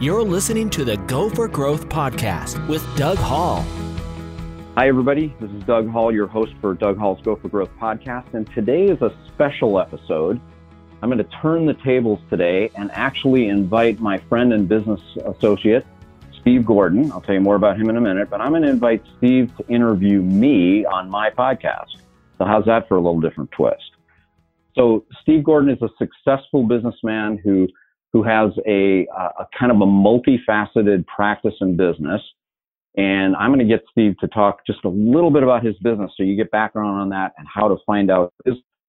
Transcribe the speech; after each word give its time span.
You're 0.00 0.22
listening 0.22 0.70
to 0.70 0.82
the 0.82 0.96
Go 0.96 1.28
for 1.28 1.46
Growth 1.46 1.90
podcast 1.90 2.66
with 2.68 2.82
Doug 2.96 3.18
Hall. 3.18 3.66
Hi, 4.74 4.88
everybody. 4.88 5.34
This 5.38 5.50
is 5.50 5.62
Doug 5.64 5.90
Hall, 5.90 6.10
your 6.10 6.26
host 6.26 6.54
for 6.62 6.72
Doug 6.72 6.96
Hall's 6.96 7.20
Go 7.20 7.36
for 7.36 7.50
Growth 7.50 7.68
podcast. 7.78 8.32
And 8.32 8.50
today 8.54 8.86
is 8.86 9.02
a 9.02 9.14
special 9.26 9.78
episode. 9.78 10.40
I'm 11.02 11.10
going 11.10 11.18
to 11.18 11.36
turn 11.42 11.66
the 11.66 11.74
tables 11.74 12.18
today 12.30 12.70
and 12.76 12.90
actually 12.92 13.48
invite 13.48 14.00
my 14.00 14.16
friend 14.16 14.54
and 14.54 14.66
business 14.66 15.02
associate, 15.26 15.84
Steve 16.40 16.64
Gordon. 16.64 17.12
I'll 17.12 17.20
tell 17.20 17.34
you 17.34 17.42
more 17.42 17.56
about 17.56 17.78
him 17.78 17.90
in 17.90 17.98
a 17.98 18.00
minute, 18.00 18.30
but 18.30 18.40
I'm 18.40 18.52
going 18.52 18.62
to 18.62 18.70
invite 18.70 19.02
Steve 19.18 19.54
to 19.58 19.68
interview 19.68 20.22
me 20.22 20.86
on 20.86 21.10
my 21.10 21.28
podcast. 21.28 21.98
So, 22.38 22.46
how's 22.46 22.64
that 22.64 22.88
for 22.88 22.96
a 22.96 23.00
little 23.02 23.20
different 23.20 23.50
twist? 23.50 23.90
So, 24.74 25.04
Steve 25.20 25.44
Gordon 25.44 25.68
is 25.68 25.82
a 25.82 25.90
successful 25.98 26.66
businessman 26.66 27.36
who 27.44 27.68
who 28.12 28.22
has 28.22 28.50
a, 28.66 29.06
a 29.16 29.46
kind 29.58 29.70
of 29.70 29.80
a 29.80 29.86
multifaceted 29.86 31.06
practice 31.06 31.54
and 31.60 31.76
business. 31.76 32.20
And 32.96 33.36
I'm 33.36 33.50
going 33.50 33.66
to 33.66 33.72
get 33.72 33.84
Steve 33.92 34.16
to 34.18 34.28
talk 34.28 34.66
just 34.66 34.84
a 34.84 34.88
little 34.88 35.30
bit 35.30 35.44
about 35.44 35.64
his 35.64 35.76
business 35.76 36.10
so 36.16 36.24
you 36.24 36.36
get 36.36 36.50
background 36.50 37.00
on 37.00 37.08
that 37.10 37.32
and 37.38 37.46
how 37.52 37.68
to 37.68 37.76
find 37.86 38.10
out. 38.10 38.34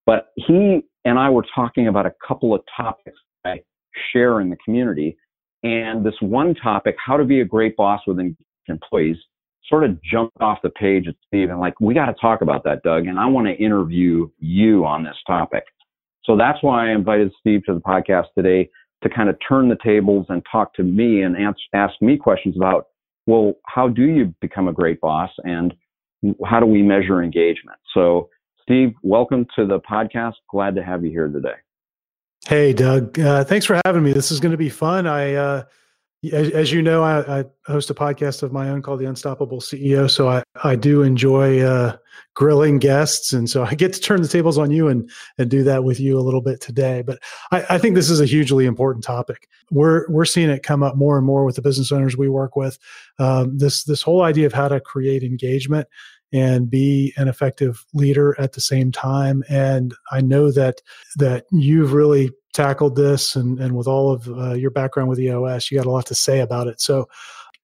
But 0.07 0.29
he 0.35 0.81
and 1.05 1.19
I 1.19 1.29
were 1.29 1.45
talking 1.53 1.87
about 1.87 2.07
a 2.07 2.13
couple 2.27 2.55
of 2.55 2.61
topics 2.75 3.17
I 3.45 3.61
share 4.11 4.41
in 4.41 4.49
the 4.49 4.57
community. 4.65 5.17
And 5.63 6.03
this 6.03 6.15
one 6.19 6.55
topic, 6.55 6.95
how 7.03 7.17
to 7.17 7.23
be 7.23 7.41
a 7.41 7.45
great 7.45 7.75
boss 7.75 8.01
with 8.07 8.17
employees, 8.67 9.17
sort 9.67 9.83
of 9.83 10.01
jumped 10.01 10.41
off 10.41 10.57
the 10.63 10.71
page 10.71 11.07
at 11.07 11.15
Steve 11.27 11.51
and 11.51 11.59
like, 11.59 11.79
we 11.79 11.93
got 11.93 12.07
to 12.07 12.15
talk 12.19 12.41
about 12.41 12.63
that, 12.63 12.81
Doug. 12.81 13.05
And 13.05 13.19
I 13.19 13.27
want 13.27 13.45
to 13.47 13.53
interview 13.53 14.27
you 14.39 14.83
on 14.85 15.03
this 15.03 15.15
topic. 15.27 15.65
So 16.23 16.35
that's 16.35 16.57
why 16.61 16.89
I 16.89 16.93
invited 16.93 17.31
Steve 17.39 17.63
to 17.65 17.75
the 17.75 17.79
podcast 17.79 18.25
today 18.35 18.69
to 19.03 19.09
kind 19.09 19.29
of 19.29 19.37
turn 19.47 19.69
the 19.69 19.77
tables 19.83 20.25
and 20.29 20.43
talk 20.51 20.73
to 20.75 20.83
me 20.83 21.21
and 21.21 21.35
ask, 21.35 21.57
ask 21.73 21.93
me 22.01 22.17
questions 22.17 22.55
about, 22.55 22.87
well, 23.27 23.53
how 23.65 23.87
do 23.87 24.03
you 24.03 24.33
become 24.41 24.67
a 24.67 24.73
great 24.73 24.99
boss 25.01 25.29
and 25.43 25.73
how 26.45 26.59
do 26.59 26.65
we 26.65 26.81
measure 26.81 27.23
engagement? 27.23 27.79
So, 27.93 28.29
Steve, 28.61 28.93
welcome 29.03 29.45
to 29.55 29.65
the 29.65 29.79
podcast. 29.79 30.33
Glad 30.49 30.75
to 30.75 30.83
have 30.83 31.03
you 31.03 31.09
here 31.09 31.27
today. 31.27 31.55
Hey, 32.45 32.73
Doug. 32.73 33.19
Uh, 33.19 33.43
thanks 33.43 33.65
for 33.65 33.79
having 33.85 34.03
me. 34.03 34.13
This 34.13 34.31
is 34.31 34.39
going 34.39 34.51
to 34.51 34.57
be 34.57 34.69
fun. 34.69 35.07
I, 35.07 35.33
uh, 35.33 35.63
as, 36.31 36.49
as, 36.51 36.71
you 36.71 36.81
know, 36.81 37.03
I, 37.03 37.39
I, 37.39 37.45
host 37.65 37.89
a 37.89 37.95
podcast 37.95 38.43
of 38.43 38.51
my 38.51 38.69
own 38.69 38.83
called 38.83 38.99
The 38.99 39.07
Unstoppable 39.07 39.59
CEO. 39.59 40.09
So 40.09 40.29
I, 40.29 40.43
I 40.63 40.75
do 40.75 41.01
enjoy 41.01 41.61
uh, 41.61 41.97
grilling 42.35 42.77
guests. 42.77 43.33
And 43.33 43.49
so 43.49 43.63
I 43.69 43.73
get 43.73 43.93
to 43.93 43.99
turn 43.99 44.21
the 44.21 44.27
tables 44.27 44.57
on 44.57 44.69
you 44.69 44.87
and, 44.87 45.09
and 45.39 45.49
do 45.49 45.63
that 45.63 45.83
with 45.83 45.99
you 45.99 46.19
a 46.19 46.21
little 46.21 46.41
bit 46.41 46.61
today. 46.61 47.01
But 47.01 47.19
I, 47.51 47.65
I 47.71 47.77
think 47.79 47.95
this 47.95 48.09
is 48.09 48.19
a 48.19 48.25
hugely 48.25 48.65
important 48.65 49.03
topic. 49.03 49.47
We're, 49.71 50.07
we're 50.09 50.25
seeing 50.25 50.49
it 50.49 50.63
come 50.63 50.83
up 50.83 50.95
more 50.95 51.17
and 51.17 51.25
more 51.25 51.43
with 51.43 51.55
the 51.55 51.61
business 51.61 51.91
owners 51.91 52.15
we 52.15 52.29
work 52.29 52.55
with. 52.55 52.77
Um, 53.17 53.57
this, 53.57 53.83
this 53.85 54.03
whole 54.03 54.21
idea 54.21 54.45
of 54.45 54.53
how 54.53 54.67
to 54.67 54.79
create 54.79 55.23
engagement 55.23 55.87
and 56.33 56.69
be 56.69 57.13
an 57.17 57.27
effective 57.27 57.85
leader 57.93 58.35
at 58.39 58.53
the 58.53 58.61
same 58.61 58.91
time. 58.91 59.43
And 59.49 59.93
I 60.11 60.21
know 60.21 60.51
that 60.51 60.81
that 61.17 61.45
you've 61.51 61.93
really 61.93 62.31
tackled 62.53 62.95
this, 62.95 63.35
and 63.35 63.59
and 63.59 63.75
with 63.75 63.87
all 63.87 64.11
of 64.11 64.27
uh, 64.27 64.53
your 64.53 64.71
background 64.71 65.09
with 65.09 65.19
EOS, 65.19 65.71
you 65.71 65.77
got 65.77 65.87
a 65.87 65.91
lot 65.91 66.05
to 66.07 66.15
say 66.15 66.39
about 66.39 66.67
it. 66.67 66.81
So, 66.81 67.07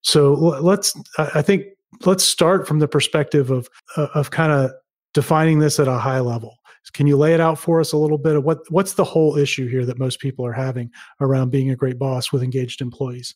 so 0.01 0.33
let's 0.33 0.93
I 1.17 1.41
think 1.41 1.63
let's 2.05 2.23
start 2.23 2.67
from 2.67 2.79
the 2.79 2.87
perspective 2.87 3.51
of 3.51 3.69
uh, 3.95 4.07
of 4.13 4.31
kind 4.31 4.51
of 4.51 4.71
defining 5.13 5.59
this 5.59 5.79
at 5.79 5.87
a 5.87 5.97
high 5.97 6.19
level. 6.19 6.55
Can 6.93 7.05
you 7.05 7.17
lay 7.17 7.33
it 7.33 7.41
out 7.41 7.59
for 7.59 7.81
us 7.81 7.91
a 7.91 7.97
little 7.97 8.17
bit 8.17 8.35
of 8.35 8.43
what 8.43 8.59
what's 8.69 8.93
the 8.93 9.03
whole 9.03 9.37
issue 9.37 9.67
here 9.67 9.85
that 9.85 9.99
most 9.99 10.19
people 10.19 10.45
are 10.45 10.53
having 10.53 10.89
around 11.19 11.51
being 11.51 11.69
a 11.69 11.75
great 11.75 11.99
boss 11.99 12.31
with 12.31 12.43
engaged 12.43 12.81
employees? 12.81 13.35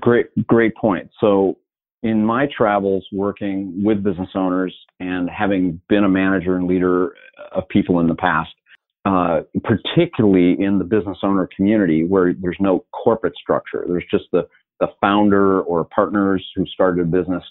Great, 0.00 0.26
great 0.46 0.74
point. 0.74 1.10
So 1.18 1.58
in 2.02 2.24
my 2.24 2.48
travels 2.56 3.06
working 3.12 3.82
with 3.82 4.02
business 4.02 4.30
owners 4.34 4.74
and 4.98 5.30
having 5.30 5.80
been 5.88 6.04
a 6.04 6.08
manager 6.08 6.56
and 6.56 6.66
leader 6.66 7.14
of 7.52 7.68
people 7.68 8.00
in 8.00 8.08
the 8.08 8.14
past, 8.14 8.50
uh, 9.04 9.40
particularly 9.62 10.56
in 10.60 10.78
the 10.78 10.84
business 10.84 11.18
owner 11.22 11.48
community 11.54 12.04
where 12.04 12.34
there's 12.40 12.56
no 12.60 12.84
corporate 12.92 13.34
structure, 13.40 13.84
there's 13.88 14.04
just 14.10 14.24
the, 14.32 14.46
the 14.80 14.88
founder 15.00 15.60
or 15.62 15.84
partners 15.84 16.44
who 16.56 16.66
started 16.66 17.02
a 17.02 17.08
business. 17.08 17.44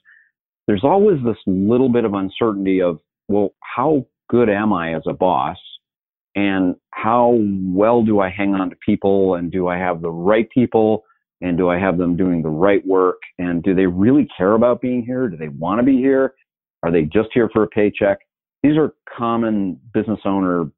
There's 0.68 0.84
always 0.84 1.18
this 1.24 1.38
little 1.46 1.90
bit 1.90 2.06
of 2.06 2.14
uncertainty 2.14 2.82
of, 2.82 3.00
well, 3.28 3.54
how 3.62 4.06
good 4.30 4.50
am 4.50 4.74
I 4.74 4.96
as 4.96 5.04
a 5.08 5.14
boss? 5.14 5.58
And 6.36 6.76
how 6.92 7.38
well 7.42 8.04
do 8.04 8.20
I 8.20 8.30
hang 8.30 8.54
on 8.54 8.70
to 8.70 8.76
people? 8.86 9.36
And 9.36 9.52
do 9.52 9.68
I 9.68 9.78
have 9.78 10.02
the 10.02 10.12
right 10.12 10.50
people? 10.50 11.04
And 11.42 11.58
do 11.58 11.70
I 11.70 11.80
have 11.80 11.98
them 11.98 12.16
doing 12.16 12.42
the 12.42 12.50
right 12.50 12.86
work? 12.86 13.18
And 13.40 13.64
do 13.64 13.74
they 13.74 13.86
really 13.86 14.28
care 14.38 14.54
about 14.54 14.82
being 14.82 15.04
here? 15.04 15.28
Do 15.28 15.38
they 15.38 15.50
want 15.50 15.80
to 15.80 15.84
be 15.84 15.98
here? 15.98 16.36
Are 16.84 16.92
they 16.92 17.04
just 17.04 17.30
here 17.34 17.50
for 17.52 17.64
a 17.64 17.68
paycheck? 17.68 18.20
These 18.64 18.78
are 18.78 18.94
common 19.18 19.80
business 19.94 20.20
owner 20.26 20.72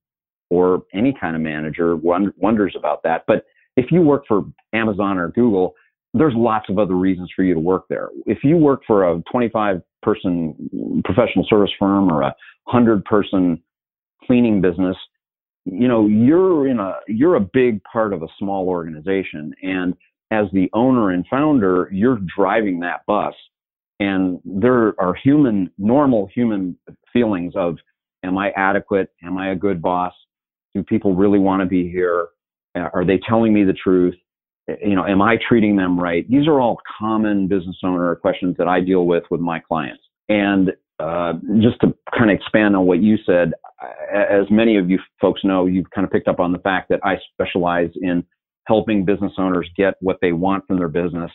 or 0.49 0.83
any 0.93 1.15
kind 1.19 1.35
of 1.35 1.41
manager 1.41 1.95
wonders 1.95 2.75
about 2.77 3.03
that. 3.03 3.23
But 3.27 3.45
if 3.75 3.91
you 3.91 4.01
work 4.01 4.23
for 4.27 4.43
Amazon 4.73 5.17
or 5.17 5.29
Google, 5.29 5.73
there's 6.13 6.33
lots 6.35 6.69
of 6.69 6.77
other 6.77 6.95
reasons 6.95 7.31
for 7.35 7.43
you 7.43 7.53
to 7.53 7.59
work 7.59 7.85
there. 7.89 8.09
If 8.25 8.39
you 8.43 8.55
work 8.57 8.81
for 8.85 9.09
a 9.09 9.21
25 9.31 9.81
person 10.03 11.01
professional 11.03 11.45
service 11.49 11.71
firm 11.79 12.11
or 12.11 12.21
a 12.21 12.35
100 12.65 13.03
person 13.05 13.61
cleaning 14.25 14.61
business, 14.61 14.95
you 15.65 15.87
know, 15.87 16.07
you're 16.07 16.67
in 16.67 16.79
a 16.79 16.95
you're 17.07 17.35
a 17.35 17.41
big 17.53 17.81
part 17.83 18.13
of 18.13 18.21
a 18.21 18.27
small 18.37 18.67
organization 18.67 19.53
and 19.63 19.95
as 20.33 20.47
the 20.51 20.69
owner 20.73 21.11
and 21.11 21.25
founder, 21.29 21.89
you're 21.91 22.19
driving 22.35 22.79
that 22.79 23.05
bus. 23.05 23.35
And 23.99 24.39
there 24.43 24.99
are 24.99 25.13
human, 25.13 25.69
normal 25.77 26.27
human 26.33 26.77
feelings 27.13 27.53
of, 27.55 27.77
am 28.23 28.37
I 28.37 28.49
adequate? 28.57 29.09
Am 29.23 29.37
I 29.37 29.51
a 29.51 29.55
good 29.55 29.81
boss? 29.81 30.13
Do 30.73 30.83
people 30.83 31.15
really 31.15 31.39
want 31.39 31.61
to 31.61 31.67
be 31.67 31.89
here? 31.89 32.29
Are 32.75 33.05
they 33.05 33.19
telling 33.29 33.53
me 33.53 33.63
the 33.63 33.73
truth? 33.73 34.15
You 34.83 34.95
know, 34.95 35.05
am 35.05 35.21
I 35.21 35.37
treating 35.47 35.75
them 35.75 35.99
right? 35.99 36.27
These 36.27 36.47
are 36.47 36.59
all 36.59 36.79
common 36.99 37.47
business 37.47 37.77
owner 37.83 38.15
questions 38.15 38.55
that 38.57 38.67
I 38.67 38.79
deal 38.81 39.05
with 39.05 39.23
with 39.29 39.41
my 39.41 39.59
clients. 39.59 40.01
And 40.29 40.71
uh, 40.99 41.33
just 41.61 41.79
to 41.81 41.93
kind 42.17 42.31
of 42.31 42.35
expand 42.35 42.75
on 42.75 42.85
what 42.85 43.03
you 43.03 43.17
said, 43.25 43.53
as 44.11 44.49
many 44.49 44.77
of 44.77 44.89
you 44.89 44.97
folks 45.21 45.41
know, 45.43 45.67
you've 45.67 45.89
kind 45.91 46.05
of 46.05 46.11
picked 46.11 46.27
up 46.27 46.39
on 46.39 46.51
the 46.51 46.59
fact 46.59 46.89
that 46.89 47.01
I 47.03 47.17
specialize 47.33 47.91
in 48.01 48.25
helping 48.65 49.05
business 49.05 49.33
owners 49.37 49.69
get 49.75 49.95
what 49.99 50.17
they 50.21 50.31
want 50.31 50.65
from 50.67 50.77
their 50.77 50.87
business 50.87 51.31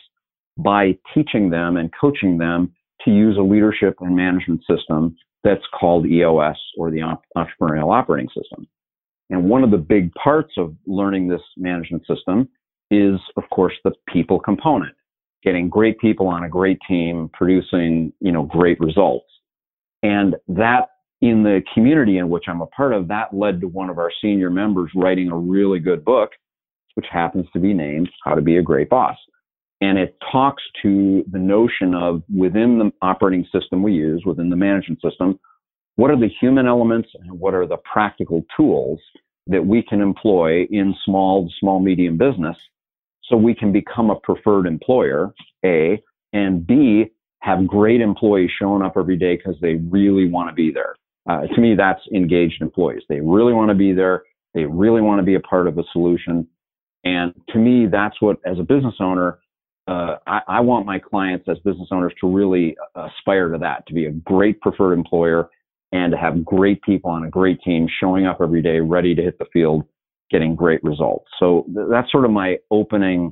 by 0.57 0.97
teaching 1.13 1.49
them 1.49 1.77
and 1.77 1.91
coaching 1.99 2.37
them 2.37 2.73
to 3.05 3.11
use 3.11 3.37
a 3.37 3.41
leadership 3.41 3.95
and 4.01 4.15
management 4.15 4.61
system 4.69 5.15
that's 5.43 5.63
called 5.79 6.05
EOS 6.05 6.57
or 6.77 6.91
the 6.91 7.01
Entrepreneurial 7.37 7.93
Operating 7.93 8.29
System. 8.29 8.67
And 9.29 9.49
one 9.49 9.63
of 9.63 9.71
the 9.71 9.77
big 9.77 10.13
parts 10.15 10.53
of 10.57 10.75
learning 10.85 11.27
this 11.27 11.41
management 11.55 12.05
system 12.07 12.49
is, 12.91 13.19
of 13.37 13.43
course, 13.51 13.73
the 13.83 13.91
people 14.11 14.39
component, 14.39 14.95
getting 15.43 15.69
great 15.69 15.99
people 15.99 16.27
on 16.27 16.43
a 16.43 16.49
great 16.49 16.79
team, 16.87 17.29
producing, 17.33 18.11
you 18.19 18.31
know, 18.31 18.43
great 18.43 18.79
results. 18.79 19.27
And 20.01 20.35
that 20.47 20.89
in 21.21 21.43
the 21.43 21.61
community 21.73 22.17
in 22.17 22.29
which 22.29 22.45
I'm 22.47 22.61
a 22.61 22.65
part 22.67 22.93
of, 22.93 23.07
that 23.09 23.33
led 23.33 23.61
to 23.61 23.67
one 23.67 23.89
of 23.89 23.97
our 23.97 24.11
senior 24.21 24.49
members 24.49 24.91
writing 24.95 25.29
a 25.29 25.37
really 25.37 25.79
good 25.79 26.03
book 26.03 26.31
which 26.95 27.07
happens 27.11 27.47
to 27.53 27.59
be 27.59 27.73
named 27.73 28.09
How 28.23 28.35
to 28.35 28.41
Be 28.41 28.57
a 28.57 28.61
Great 28.61 28.89
Boss. 28.89 29.17
And 29.81 29.97
it 29.97 30.17
talks 30.31 30.63
to 30.81 31.23
the 31.31 31.39
notion 31.39 31.95
of 31.95 32.21
within 32.35 32.79
the 32.79 32.91
operating 33.01 33.45
system 33.51 33.81
we 33.81 33.93
use, 33.93 34.23
within 34.25 34.49
the 34.49 34.55
management 34.55 35.01
system, 35.01 35.39
what 35.95 36.11
are 36.11 36.19
the 36.19 36.29
human 36.39 36.67
elements 36.67 37.09
and 37.13 37.39
what 37.39 37.53
are 37.53 37.65
the 37.65 37.77
practical 37.77 38.45
tools 38.55 38.99
that 39.47 39.65
we 39.65 39.81
can 39.81 40.01
employ 40.01 40.65
in 40.69 40.95
small, 41.05 41.49
small, 41.59 41.79
medium 41.79 42.17
business 42.17 42.57
so 43.23 43.37
we 43.37 43.55
can 43.55 43.71
become 43.71 44.09
a 44.09 44.19
preferred 44.19 44.65
employer, 44.65 45.33
A, 45.65 46.01
and 46.33 46.65
B, 46.65 47.05
have 47.41 47.65
great 47.65 48.01
employees 48.01 48.51
showing 48.59 48.81
up 48.81 48.93
every 48.97 49.17
day 49.17 49.37
because 49.37 49.55
they 49.61 49.75
really 49.75 50.29
want 50.29 50.49
to 50.49 50.55
be 50.55 50.71
there. 50.71 50.95
Uh, 51.29 51.47
to 51.47 51.61
me, 51.61 51.75
that's 51.75 52.01
engaged 52.13 52.61
employees. 52.61 53.03
They 53.07 53.21
really 53.21 53.53
want 53.53 53.69
to 53.69 53.75
be 53.75 53.93
there. 53.93 54.23
They 54.53 54.65
really 54.65 55.01
want 55.01 55.19
to 55.19 55.23
be 55.23 55.35
a 55.35 55.39
part 55.39 55.67
of 55.67 55.77
a 55.77 55.83
solution. 55.93 56.47
And 57.03 57.33
to 57.49 57.57
me, 57.57 57.87
that's 57.87 58.21
what, 58.21 58.37
as 58.45 58.59
a 58.59 58.63
business 58.63 58.95
owner, 58.99 59.39
uh, 59.87 60.17
I, 60.27 60.41
I, 60.47 60.59
want 60.59 60.85
my 60.85 60.99
clients 60.99 61.47
as 61.49 61.57
business 61.59 61.87
owners 61.91 62.13
to 62.21 62.27
really 62.27 62.77
aspire 62.95 63.49
to 63.49 63.57
that, 63.57 63.87
to 63.87 63.93
be 63.93 64.05
a 64.05 64.11
great 64.11 64.61
preferred 64.61 64.93
employer 64.93 65.49
and 65.91 66.11
to 66.11 66.17
have 66.17 66.45
great 66.45 66.81
people 66.83 67.09
on 67.09 67.23
a 67.23 67.29
great 67.29 67.59
team 67.63 67.87
showing 67.99 68.27
up 68.27 68.37
every 68.39 68.61
day, 68.61 68.79
ready 68.79 69.15
to 69.15 69.21
hit 69.21 69.39
the 69.39 69.45
field, 69.51 69.83
getting 70.29 70.55
great 70.55 70.83
results. 70.83 71.25
So 71.39 71.65
th- 71.73 71.87
that's 71.89 72.11
sort 72.11 72.25
of 72.25 72.31
my 72.31 72.57
opening 72.69 73.31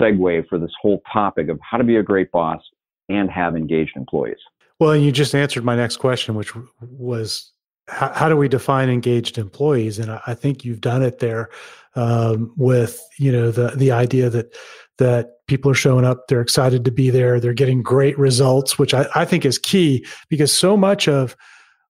segue 0.00 0.48
for 0.48 0.58
this 0.58 0.72
whole 0.80 1.02
topic 1.12 1.48
of 1.48 1.60
how 1.62 1.78
to 1.78 1.84
be 1.84 1.96
a 1.96 2.02
great 2.02 2.32
boss 2.32 2.60
and 3.08 3.30
have 3.30 3.54
engaged 3.54 3.92
employees. 3.96 4.38
Well, 4.80 4.96
you 4.96 5.12
just 5.12 5.34
answered 5.34 5.64
my 5.64 5.76
next 5.76 5.98
question, 5.98 6.34
which 6.34 6.52
was 6.80 7.51
how, 7.88 8.12
how 8.12 8.28
do 8.28 8.36
we 8.36 8.48
define 8.48 8.88
engaged 8.88 9.38
employees? 9.38 9.98
And 9.98 10.10
I, 10.10 10.20
I 10.28 10.34
think 10.34 10.64
you've 10.64 10.80
done 10.80 11.02
it 11.02 11.18
there 11.18 11.50
um, 11.94 12.52
with 12.56 13.00
you 13.18 13.30
know 13.30 13.50
the 13.50 13.68
the 13.76 13.92
idea 13.92 14.30
that 14.30 14.54
that 14.98 15.46
people 15.46 15.70
are 15.70 15.74
showing 15.74 16.04
up, 16.04 16.28
they're 16.28 16.40
excited 16.40 16.84
to 16.84 16.90
be 16.90 17.10
there, 17.10 17.40
they're 17.40 17.52
getting 17.52 17.82
great 17.82 18.18
results, 18.18 18.78
which 18.78 18.94
I, 18.94 19.06
I 19.14 19.24
think 19.24 19.44
is 19.44 19.58
key 19.58 20.06
because 20.28 20.56
so 20.56 20.76
much 20.76 21.08
of 21.08 21.36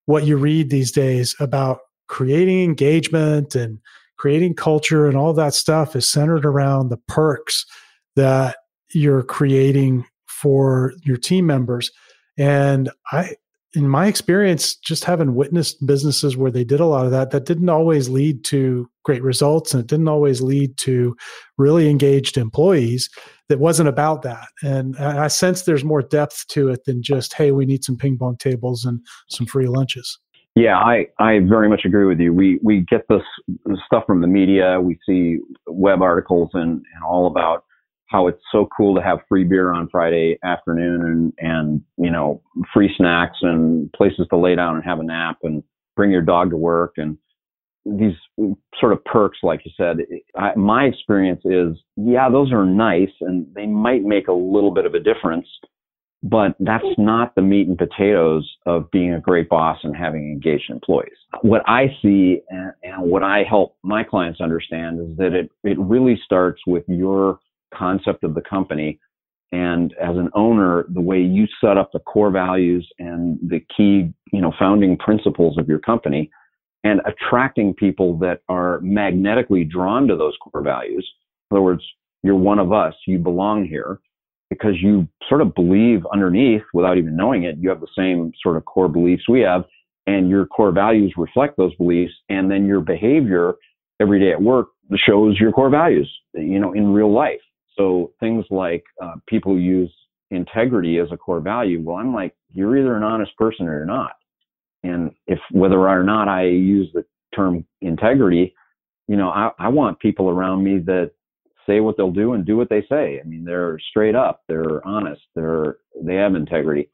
what 0.07 0.25
you 0.25 0.37
read 0.37 0.71
these 0.71 0.91
days 0.91 1.35
about 1.39 1.81
creating 2.09 2.63
engagement 2.63 3.55
and 3.55 3.79
creating 4.19 4.55
culture 4.55 5.07
and 5.07 5.17
all 5.17 5.33
that 5.35 5.55
stuff 5.55 5.95
is 5.95 6.09
centered 6.09 6.45
around 6.45 6.89
the 6.89 6.97
perks 7.09 7.67
that 8.17 8.57
you're 8.95 9.23
creating 9.23 10.05
for 10.27 10.93
your 11.03 11.17
team 11.17 11.47
members. 11.47 11.91
And 12.37 12.91
I, 13.13 13.37
in 13.75 13.89
my 13.89 14.07
experience, 14.07 14.75
just 14.75 15.05
having 15.05 15.35
witnessed 15.35 15.85
businesses 15.87 16.37
where 16.37 16.51
they 16.51 16.65
did 16.65 16.81
a 16.81 16.87
lot 16.87 17.07
of 17.07 17.11
that, 17.11 17.31
that 17.31 17.47
didn't 17.47 17.71
always 17.71 18.09
lead 18.09 18.45
to 18.45 18.89
great 19.03 19.23
results 19.23 19.73
and 19.73 19.83
it 19.83 19.87
didn't 19.87 20.09
always 20.09 20.43
lead 20.43 20.77
to 20.79 21.17
really 21.57 21.89
engaged 21.89 22.37
employees. 22.37 23.09
That 23.49 23.59
wasn't 23.59 23.89
about 23.89 24.23
that. 24.23 24.47
And 24.63 24.97
I 24.97 25.29
sense 25.29 25.63
there's 25.63 25.85
more 25.85 26.03
depth 26.03 26.47
to 26.49 26.69
it 26.69 26.85
than 26.85 27.03
just, 27.03 27.35
hey, 27.35 27.51
we 27.51 27.67
need 27.67 27.85
some 27.85 27.97
ping 27.97 28.17
pong 28.17 28.37
tables 28.39 28.85
and 28.85 29.01
some 29.29 29.47
free 29.47 29.67
lunches. 29.67 30.19
Yeah, 30.55 30.79
I, 30.79 31.07
I 31.19 31.41
very 31.41 31.69
much 31.69 31.83
agree 31.85 32.05
with 32.05 32.21
you. 32.21 32.33
We 32.33 32.59
we 32.63 32.81
get 32.81 33.09
this 33.09 33.23
stuff 33.87 34.05
from 34.07 34.21
the 34.21 34.27
media. 34.27 34.81
We 34.81 34.99
see 35.07 35.39
web 35.67 36.03
articles 36.03 36.51
and, 36.53 36.83
and 36.95 37.05
all 37.07 37.27
about 37.27 37.65
how 38.13 38.29
it's 38.29 38.43
so 38.53 38.69
cool 38.77 38.95
to 38.95 39.03
have 39.03 39.19
free 39.29 39.45
beer 39.45 39.73
on 39.73 39.89
Friday 39.91 40.39
afternoon 40.45 41.03
and 41.03 41.33
and 41.39 41.81
you 41.97 42.11
know 42.11 42.43
free 42.73 42.93
snacks 42.97 43.39
and 43.41 43.91
places 43.93 44.27
to 44.31 44.37
lay 44.37 44.55
down 44.55 44.77
and 44.77 44.85
have 44.85 45.01
a 45.01 45.03
nap 45.03 45.39
and 45.43 45.63
bring 45.97 46.11
your 46.11 46.23
dog 46.23 46.51
to 46.51 46.57
work 46.57 46.95
and 46.99 47.19
these 47.85 48.15
sort 48.79 48.93
of 48.93 49.05
perks, 49.05 49.39
like 49.43 49.63
you 49.65 49.73
said. 49.77 49.97
I, 50.37 50.55
my 50.55 50.85
experience 50.85 51.41
is, 51.45 51.77
yeah, 51.97 52.31
those 52.31 52.53
are 52.53 52.65
nice 52.65 53.11
and 53.21 53.45
they 53.57 53.67
might 53.67 54.05
make 54.05 54.29
a 54.29 54.33
little 54.33 54.71
bit 54.71 54.87
of 54.87 54.95
a 54.95 55.01
difference 55.01 55.49
but 56.23 56.55
that's 56.61 56.85
not 56.99 57.35
the 57.35 57.43
meat 57.43 57.67
and 57.67 57.77
potatoes 57.77 58.49
of 58.65 58.91
being 58.93 59.13
a 59.13 59.21
great 59.21 59.49
boss 59.49 59.79
and 59.83 59.97
having 59.97 60.31
engaged 60.31 60.71
employees. 60.71 61.17
What 61.41 61.63
I 61.69 61.87
see 62.01 62.43
and, 62.49 62.73
and, 62.85 63.03
what 63.03 63.25
I 63.25 63.43
help 63.49 63.77
my 63.83 64.05
clients 64.05 64.41
understand 64.41 65.01
is 65.01 65.17
that 65.17 65.33
it, 65.33 65.51
it 65.65 65.79
really 65.81 66.21
starts 66.25 66.63
with 66.67 66.85
your 66.87 67.41
concept 67.77 68.25
of 68.25 68.35
the 68.35 68.43
company. 68.43 68.99
And 69.53 69.93
as 70.01 70.17
an 70.17 70.31
owner, 70.35 70.87
the 70.89 71.01
way 71.01 71.21
you 71.21 71.47
set 71.61 71.77
up 71.77 71.91
the 71.93 71.99
core 71.99 72.31
values 72.31 72.89
and 72.99 73.39
the 73.43 73.61
key, 73.77 74.13
you 74.33 74.41
know, 74.41 74.53
founding 74.59 74.97
principles 74.97 75.59
of 75.59 75.69
your 75.69 75.79
company 75.79 76.31
and 76.85 77.01
attracting 77.05 77.75
people 77.75 78.19
that 78.19 78.41
are 78.49 78.81
magnetically 78.81 79.65
drawn 79.65 80.09
to 80.09 80.17
those 80.17 80.35
core 80.41 80.63
values. 80.63 81.09
In 81.51 81.57
other 81.57 81.63
words, 81.63 81.83
you're 82.23 82.35
one 82.35 82.59
of 82.59 82.73
us, 82.73 82.95
you 83.07 83.19
belong 83.19 83.67
here 83.67 84.01
because 84.49 84.75
you 84.83 85.09
sort 85.29 85.41
of 85.41 85.55
believe 85.55 86.03
underneath 86.13 86.63
without 86.75 86.99
even 86.99 87.17
knowing 87.17 87.45
it, 87.45 87.57
you 87.59 87.71
have 87.71 87.81
the 87.81 87.87
same 87.97 88.33
sort 88.43 88.57
of 88.57 88.65
core 88.67 88.89
beliefs 88.89 89.23
we 89.29 89.41
have, 89.41 89.65
and 90.07 90.29
your 90.29 90.45
core 90.45 90.73
values 90.73 91.15
reflect 91.17 91.57
those 91.57 91.75
beliefs, 91.77 92.13
and 92.29 92.51
then 92.51 92.67
your 92.67 92.81
behavior 92.81 93.55
every 93.99 94.21
day 94.21 94.31
at 94.31 94.43
work 94.43 94.69
shows 95.07 95.39
your 95.41 95.53
core 95.53 95.71
values, 95.71 96.11
you 96.35 96.59
know, 96.59 96.73
in 96.75 96.93
real 96.93 97.11
life. 97.11 97.41
So 97.77 98.13
things 98.21 98.45
like 98.51 98.85
uh, 99.03 99.15
people 99.27 99.59
use 99.59 99.91
integrity 100.31 100.99
as 100.99 101.09
a 101.13 101.17
core 101.17 101.41
value. 101.41 101.81
Well, 101.83 101.97
I'm 101.97 102.15
like, 102.15 102.35
you're 102.53 102.77
either 102.79 102.97
an 102.97 103.03
honest 103.03 103.37
person 103.37 103.67
or 103.67 103.77
you're 103.77 103.85
not. 103.85 104.13
And 104.83 105.13
if 105.27 105.39
whether 105.51 105.89
or 105.89 106.03
not 106.03 106.29
I 106.29 106.47
use 106.47 106.91
the 106.93 107.05
term 107.35 107.65
integrity, 107.81 108.55
you 109.09 109.17
know, 109.17 109.29
I, 109.29 109.51
I 109.59 109.69
want 109.69 110.01
people 110.01 110.29
around 110.29 110.65
me 110.65 110.79
that 110.79 111.13
say 111.67 111.81
what 111.81 111.97
they'll 111.97 112.11
do 112.11 112.33
and 112.33 112.45
do 112.45 112.57
what 112.57 112.69
they 112.69 112.85
say. 112.89 113.21
I 113.21 113.27
mean, 113.27 113.45
they're 113.45 113.79
straight 113.91 114.15
up, 114.15 114.43
they're 114.49 114.87
honest, 114.87 115.23
they're 115.35 115.77
they 116.03 116.17
have 116.17 116.35
integrity. 116.35 116.89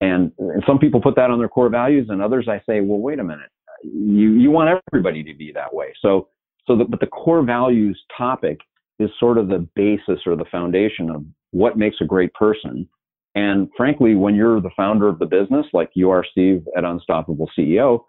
And, 0.00 0.32
and 0.38 0.62
some 0.66 0.78
people 0.78 1.00
put 1.00 1.14
that 1.16 1.30
on 1.30 1.38
their 1.38 1.48
core 1.48 1.68
values, 1.68 2.08
and 2.08 2.22
others 2.22 2.48
I 2.48 2.62
say, 2.66 2.80
well, 2.80 2.98
wait 2.98 3.18
a 3.18 3.24
minute, 3.24 3.50
you 3.84 4.32
you 4.32 4.50
want 4.50 4.80
everybody 4.92 5.22
to 5.22 5.34
be 5.34 5.52
that 5.52 5.72
way. 5.72 5.92
So 6.02 6.28
so 6.66 6.76
the, 6.76 6.84
but 6.84 7.00
the 7.00 7.06
core 7.06 7.42
values 7.42 8.00
topic 8.16 8.58
is 9.00 9.10
sort 9.18 9.38
of 9.38 9.48
the 9.48 9.66
basis 9.74 10.20
or 10.26 10.36
the 10.36 10.44
foundation 10.50 11.10
of 11.10 11.24
what 11.50 11.78
makes 11.78 11.96
a 12.00 12.06
great 12.06 12.32
person. 12.34 12.88
And 13.34 13.68
frankly, 13.76 14.14
when 14.14 14.34
you're 14.34 14.60
the 14.60 14.70
founder 14.76 15.08
of 15.08 15.18
the 15.18 15.26
business, 15.26 15.66
like 15.72 15.90
you 15.94 16.10
are, 16.10 16.24
Steve, 16.30 16.64
at 16.76 16.84
Unstoppable 16.84 17.50
CEO, 17.58 18.04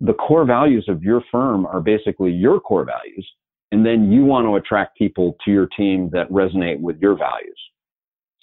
the 0.00 0.14
core 0.14 0.44
values 0.44 0.86
of 0.88 1.02
your 1.02 1.22
firm 1.32 1.66
are 1.66 1.80
basically 1.80 2.30
your 2.30 2.60
core 2.60 2.84
values 2.84 3.26
and 3.72 3.84
then 3.84 4.10
you 4.10 4.24
want 4.24 4.46
to 4.46 4.56
attract 4.56 4.96
people 4.96 5.36
to 5.44 5.50
your 5.50 5.66
team 5.76 6.08
that 6.12 6.30
resonate 6.30 6.80
with 6.80 6.98
your 7.00 7.16
values. 7.16 7.58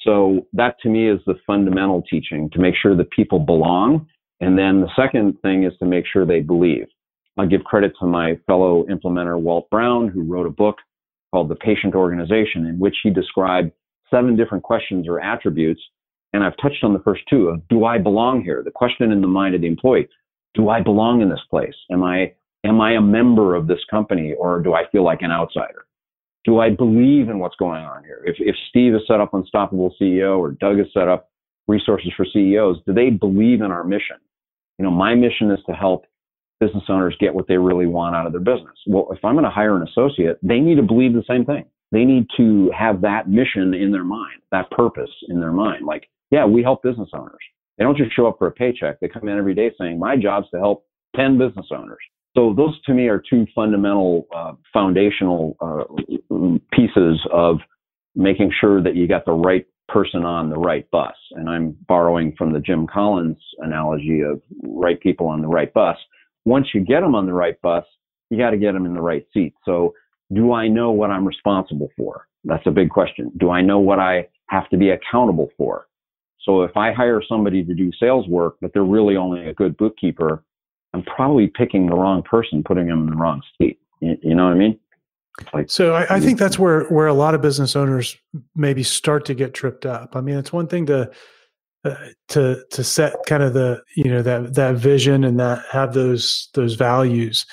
So 0.02 0.46
that 0.54 0.76
to 0.82 0.90
me 0.90 1.10
is 1.10 1.20
the 1.26 1.36
fundamental 1.48 2.04
teaching 2.10 2.50
to 2.52 2.60
make 2.60 2.76
sure 2.80 2.96
that 2.96 3.10
people 3.10 3.40
belong. 3.40 4.08
And 4.40 4.58
then 4.58 4.82
the 4.82 4.90
second 4.96 5.40
thing 5.42 5.64
is 5.64 5.74
to 5.80 5.86
make 5.86 6.06
sure 6.12 6.26
they 6.26 6.42
believe. 6.42 6.86
I'll 7.38 7.48
give 7.48 7.64
credit 7.64 7.94
to 8.00 8.06
my 8.06 8.38
fellow 8.46 8.86
implementer, 8.86 9.40
Walt 9.40 9.70
Brown, 9.70 10.08
who 10.08 10.24
wrote 10.24 10.46
a 10.46 10.52
book 10.52 10.76
called 11.32 11.50
The 11.50 11.56
Patient 11.56 11.96
Organization, 11.96 12.66
in 12.66 12.80
which 12.80 12.96
he 13.04 13.10
described 13.10 13.72
seven 14.10 14.36
different 14.36 14.64
questions 14.64 15.08
or 15.08 15.20
attributes. 15.20 15.82
And 16.34 16.44
I've 16.44 16.58
touched 16.58 16.84
on 16.84 16.94
the 16.94 17.00
first 17.00 17.22
two 17.30 17.48
of 17.48 17.68
do 17.68 17.86
I 17.86 17.98
belong 17.98 18.44
here? 18.44 18.62
The 18.64 18.72
question 18.72 19.12
in 19.12 19.22
the 19.22 19.28
mind 19.28 19.56
of 19.56 19.62
the 19.62 19.68
employee, 19.68 20.08
do 20.54 20.70
I 20.70 20.82
belong 20.82 21.22
in 21.22 21.30
this 21.30 21.44
place? 21.50 21.76
Am 21.92 22.04
I 22.04 22.34
Am 22.66 22.82
I 22.82 22.94
a 22.94 23.02
member 23.02 23.54
of 23.54 23.68
this 23.68 23.82
company 23.92 24.34
or 24.34 24.60
do 24.60 24.74
I 24.74 24.90
feel 24.92 25.04
like 25.04 25.22
an 25.22 25.30
outsider? 25.30 25.86
Do 26.46 26.60
I 26.60 26.72
believe 26.72 27.30
in 27.30 27.38
what's 27.38 27.56
going 27.58 27.84
on 27.84 28.04
here? 28.04 28.24
If, 28.26 28.38
if 28.40 28.56
Steve 28.70 28.94
has 28.94 29.04
set 29.08 29.20
up 29.20 29.36
Unstoppable 29.36 29.94
CEO 30.02 30.40
or 30.40 30.52
Doug 30.52 30.80
has 30.80 30.88
set 30.92 31.08
up 31.08 31.30
resources 31.68 32.12
for 32.18 32.26
CEOs, 32.26 32.78
do 32.88 32.94
they 32.94 33.12
believe 33.12 33.62
in 33.62 33.72
our 33.72 33.84
mission? 33.84 34.18
You 34.80 34.86
know, 34.86 34.92
my 34.92 35.14
mission 35.14 35.52
is 35.52 35.60
to 35.68 35.74
help 35.74 36.06
business 36.60 36.84
owners 36.90 37.16
get 37.20 37.34
what 37.34 37.48
they 37.48 37.58
really 37.58 37.86
want 37.86 38.16
out 38.16 38.26
of 38.26 38.32
their 38.32 38.42
business. 38.42 38.76
Well, 38.88 39.08
if 39.12 39.24
I'm 39.24 39.36
going 39.36 39.46
to 39.46 39.52
hire 39.52 39.76
an 39.76 39.88
associate, 39.88 40.38
they 40.42 40.60
need 40.60 40.76
to 40.76 40.84
believe 40.84 41.14
the 41.14 41.24
same 41.28 41.46
thing. 41.46 41.66
They 41.92 42.06
need 42.06 42.28
to 42.38 42.72
have 42.78 43.02
that 43.02 43.30
mission 43.30 43.74
in 43.74 43.92
their 43.92 44.04
mind, 44.04 44.42
that 44.52 44.70
purpose 44.72 45.12
in 45.30 45.40
their 45.40 45.52
mind. 45.52 45.86
Like, 45.86 46.10
yeah, 46.32 46.46
we 46.46 46.64
help 46.64 46.84
business 46.84 47.10
owners. 47.14 47.34
They 47.78 47.84
don't 47.84 47.98
just 47.98 48.16
show 48.16 48.28
up 48.28 48.38
for 48.40 48.48
a 48.48 48.52
paycheck. 48.52 49.00
They 49.00 49.08
come 49.08 49.28
in 49.28 49.38
every 49.38 49.54
day 49.54 49.72
saying, 49.80 50.00
my 50.00 50.16
job's 50.16 50.50
to 50.52 50.60
help 50.60 50.86
10 51.16 51.38
business 51.38 51.68
owners. 51.72 52.00
So 52.36 52.54
those 52.54 52.80
to 52.84 52.94
me 52.94 53.08
are 53.08 53.22
two 53.30 53.46
fundamental 53.56 54.28
uh, 54.36 54.54
foundational 54.74 55.56
uh, 55.62 55.84
pieces 56.74 57.20
of 57.32 57.58
making 58.16 58.52
sure 58.60 58.82
that 58.82 58.96
you 58.96 59.08
got 59.08 59.26
the 59.26 59.32
right 59.32 59.66
person 59.88 60.24
on 60.24 60.50
the 60.50 60.58
right 60.58 60.90
bus. 60.92 61.16
And 61.32 61.50
I'm 61.50 61.78
borrowing 61.88 62.34
from 62.38 62.52
the 62.52 62.60
Jim 62.60 62.88
Collins 62.88 63.38
analogy 63.60 64.22
of 64.22 64.42
right 64.64 65.00
people 65.00 65.28
on 65.28 65.42
the 65.42 65.48
right 65.48 65.74
bus. 65.74 65.98
Once 66.46 66.68
you 66.74 66.82
get 66.82 67.02
them 67.02 67.16
on 67.16 67.26
the 67.26 67.34
right 67.34 67.60
bus, 67.62 67.84
you 68.30 68.38
got 68.38 68.52
to 68.52 68.58
get 68.58 68.74
them 68.74 68.86
in 68.86 68.94
the 68.94 69.02
right 69.02 69.26
seat. 69.34 69.54
So 69.66 69.94
do 70.34 70.54
I 70.54 70.68
know 70.68 70.92
what 70.92 71.12
I'm 71.12 71.26
responsible 71.26 71.90
for? 71.98 72.28
That's 72.44 72.66
a 72.66 72.72
big 72.72 72.90
question. 72.90 73.32
Do 73.38 73.50
I 73.50 73.62
know 73.62 73.80
what 73.80 74.00
I 74.00 74.28
have 74.48 74.70
to 74.70 74.78
be 74.78 74.90
accountable 74.90 75.50
for? 75.58 75.88
So 76.44 76.62
if 76.62 76.78
I 76.78 76.94
hire 76.94 77.22
somebody 77.28 77.64
to 77.64 77.74
do 77.74 77.92
sales 78.00 78.28
work, 78.28 78.58
but 78.62 78.72
they're 78.74 78.84
really 78.84 79.18
only 79.18 79.48
a 79.48 79.54
good 79.54 79.76
bookkeeper, 79.78 80.44
I'm 80.94 81.04
probably 81.04 81.48
picking 81.48 81.88
the 81.88 81.96
wrong 81.96 82.22
person, 82.22 82.64
putting 82.64 82.88
them 82.88 83.04
in 83.04 83.10
the 83.10 83.16
wrong 83.16 83.42
seat. 83.58 83.80
You, 84.00 84.18
you 84.22 84.36
know 84.36 84.46
what 84.46 84.54
I 84.54 84.56
mean? 84.56 84.80
Like, 85.54 85.70
so 85.70 85.94
I, 85.94 86.16
I, 86.16 86.20
think 86.22 86.40
that's 86.40 86.58
where 86.58 86.86
where 86.86 87.08
a 87.08 87.14
lot 87.14 87.36
of 87.36 87.42
business 87.42 87.76
owners 87.76 88.18
maybe 88.56 88.84
start 88.84 89.26
to 89.26 89.34
get 89.34 89.54
tripped 89.54 89.86
up. 89.86 90.16
I 90.16 90.22
mean, 90.22 90.38
it's 90.38 90.54
one 90.54 90.68
thing 90.68 90.86
to 90.86 91.12
uh, 91.86 91.96
to 92.30 92.64
to 92.72 92.84
set 92.84 93.14
kind 93.28 93.44
of 93.44 93.54
the 93.54 93.82
you 93.96 94.10
know 94.10 94.22
that 94.22 94.56
that 94.56 94.76
vision 94.76 95.24
and 95.24 95.40
that 95.40 95.64
have 95.72 95.94
those 95.94 96.50
those 96.54 96.76
values. 96.76 97.46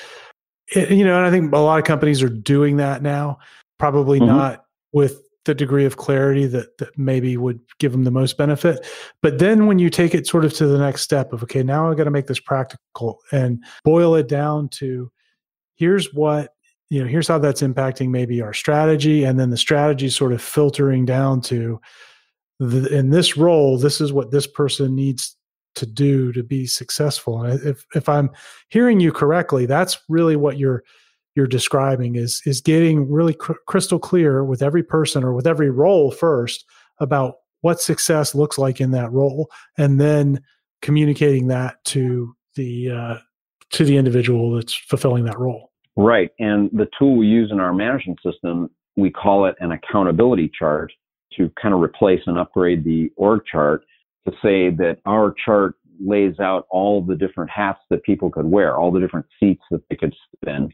It, 0.74 0.90
you 0.90 1.04
know, 1.04 1.16
and 1.16 1.26
I 1.26 1.30
think 1.30 1.52
a 1.52 1.58
lot 1.58 1.78
of 1.78 1.84
companies 1.84 2.22
are 2.22 2.28
doing 2.28 2.78
that 2.78 3.02
now. 3.02 3.38
Probably 3.78 4.18
mm-hmm. 4.18 4.28
not 4.28 4.64
with 4.92 5.20
the 5.44 5.54
degree 5.54 5.84
of 5.84 5.96
clarity 5.96 6.46
that, 6.46 6.78
that 6.78 6.96
maybe 6.96 7.36
would 7.36 7.60
give 7.78 7.92
them 7.92 8.04
the 8.04 8.10
most 8.10 8.36
benefit. 8.36 8.86
But 9.22 9.38
then 9.38 9.66
when 9.66 9.78
you 9.78 9.90
take 9.90 10.14
it 10.14 10.26
sort 10.26 10.44
of 10.44 10.52
to 10.54 10.66
the 10.66 10.78
next 10.78 11.02
step 11.02 11.32
of, 11.32 11.42
okay, 11.42 11.62
now 11.62 11.90
I've 11.90 11.96
got 11.96 12.04
to 12.04 12.10
make 12.10 12.28
this 12.28 12.40
practical 12.40 13.18
and 13.32 13.62
boil 13.84 14.14
it 14.14 14.28
down 14.28 14.68
to 14.74 15.10
here's 15.74 16.12
what, 16.14 16.50
you 16.90 17.02
know, 17.02 17.08
here's 17.08 17.26
how 17.26 17.38
that's 17.38 17.62
impacting 17.62 18.10
maybe 18.10 18.40
our 18.40 18.52
strategy. 18.52 19.24
And 19.24 19.40
then 19.40 19.50
the 19.50 19.56
strategy 19.56 20.08
sort 20.10 20.32
of 20.32 20.40
filtering 20.40 21.04
down 21.04 21.40
to 21.42 21.80
in 22.60 23.10
this 23.10 23.36
role, 23.36 23.78
this 23.78 24.00
is 24.00 24.12
what 24.12 24.30
this 24.30 24.46
person 24.46 24.94
needs 24.94 25.36
to 25.74 25.86
do 25.86 26.32
to 26.32 26.42
be 26.42 26.66
successful. 26.66 27.42
And 27.42 27.60
if, 27.66 27.84
if 27.94 28.08
I'm 28.08 28.30
hearing 28.68 29.00
you 29.00 29.10
correctly, 29.10 29.66
that's 29.66 29.98
really 30.08 30.36
what 30.36 30.58
you're, 30.58 30.84
you're 31.34 31.46
describing 31.46 32.16
is 32.16 32.42
is 32.44 32.60
getting 32.60 33.10
really 33.10 33.34
cr- 33.34 33.52
crystal 33.66 33.98
clear 33.98 34.44
with 34.44 34.62
every 34.62 34.82
person 34.82 35.24
or 35.24 35.32
with 35.32 35.46
every 35.46 35.70
role 35.70 36.10
first 36.10 36.64
about 36.98 37.36
what 37.62 37.80
success 37.80 38.34
looks 38.34 38.58
like 38.58 38.80
in 38.80 38.90
that 38.90 39.10
role 39.12 39.50
and 39.78 40.00
then 40.00 40.42
communicating 40.82 41.46
that 41.46 41.82
to 41.84 42.34
the 42.56 42.90
uh, 42.90 43.18
to 43.70 43.84
the 43.84 43.96
individual 43.96 44.54
that's 44.54 44.74
fulfilling 44.74 45.24
that 45.24 45.38
role. 45.38 45.70
Right. 45.96 46.30
And 46.38 46.70
the 46.72 46.88
tool 46.98 47.16
we 47.16 47.26
use 47.26 47.50
in 47.50 47.60
our 47.60 47.72
management 47.72 48.18
system, 48.24 48.70
we 48.96 49.10
call 49.10 49.46
it 49.46 49.54
an 49.60 49.72
accountability 49.72 50.50
chart 50.58 50.92
to 51.36 51.50
kind 51.60 51.74
of 51.74 51.80
replace 51.80 52.20
and 52.26 52.38
upgrade 52.38 52.84
the 52.84 53.10
org 53.16 53.42
chart 53.50 53.84
to 54.26 54.32
say 54.42 54.70
that 54.70 54.98
our 55.06 55.34
chart 55.44 55.74
lays 56.04 56.38
out 56.40 56.66
all 56.70 57.02
the 57.02 57.14
different 57.14 57.50
hats 57.50 57.80
that 57.90 58.02
people 58.02 58.30
could 58.30 58.46
wear, 58.46 58.76
all 58.76 58.90
the 58.90 59.00
different 59.00 59.26
seats 59.38 59.62
that 59.70 59.82
they 59.88 59.96
could 59.96 60.12
sit 60.12 60.52
in. 60.52 60.68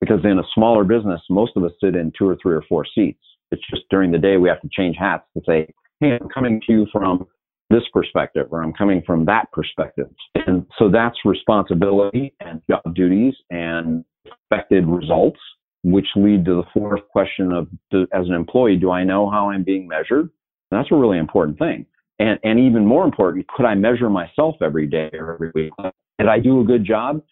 Because 0.00 0.20
in 0.24 0.38
a 0.38 0.44
smaller 0.54 0.84
business, 0.84 1.20
most 1.28 1.52
of 1.56 1.64
us 1.64 1.72
sit 1.82 1.96
in 1.96 2.12
two 2.16 2.28
or 2.28 2.36
three 2.40 2.54
or 2.54 2.62
four 2.68 2.84
seats. 2.94 3.20
It's 3.50 3.62
just 3.70 3.82
during 3.90 4.12
the 4.12 4.18
day 4.18 4.36
we 4.36 4.48
have 4.48 4.60
to 4.60 4.68
change 4.70 4.96
hats 4.98 5.24
to 5.36 5.42
say, 5.46 5.72
hey, 6.00 6.18
I'm 6.20 6.28
coming 6.28 6.60
to 6.66 6.72
you 6.72 6.86
from 6.92 7.26
this 7.70 7.82
perspective 7.92 8.46
or 8.50 8.62
I'm 8.62 8.72
coming 8.72 9.02
from 9.06 9.24
that 9.26 9.50
perspective. 9.52 10.08
And 10.46 10.66
so 10.78 10.88
that's 10.88 11.16
responsibility 11.24 12.34
and 12.40 12.62
job 12.70 12.94
duties 12.94 13.34
and 13.50 14.04
expected 14.24 14.86
results, 14.86 15.40
which 15.84 16.06
lead 16.16 16.44
to 16.44 16.56
the 16.56 16.64
fourth 16.74 17.00
question 17.10 17.52
of 17.52 17.68
as 17.92 18.26
an 18.26 18.34
employee, 18.34 18.76
do 18.76 18.90
I 18.90 19.04
know 19.04 19.30
how 19.30 19.50
I'm 19.50 19.62
being 19.62 19.86
measured? 19.86 20.30
And 20.70 20.78
that's 20.78 20.92
a 20.92 20.96
really 20.96 21.18
important 21.18 21.58
thing. 21.58 21.86
And, 22.18 22.38
and 22.42 22.58
even 22.58 22.84
more 22.84 23.04
important, 23.04 23.46
could 23.48 23.64
I 23.64 23.74
measure 23.74 24.10
myself 24.10 24.56
every 24.60 24.86
day 24.86 25.10
or 25.12 25.34
every 25.34 25.52
week? 25.54 25.72
Did 26.18 26.28
I 26.28 26.40
do 26.40 26.60
a 26.60 26.64
good 26.64 26.84
job? 26.84 27.22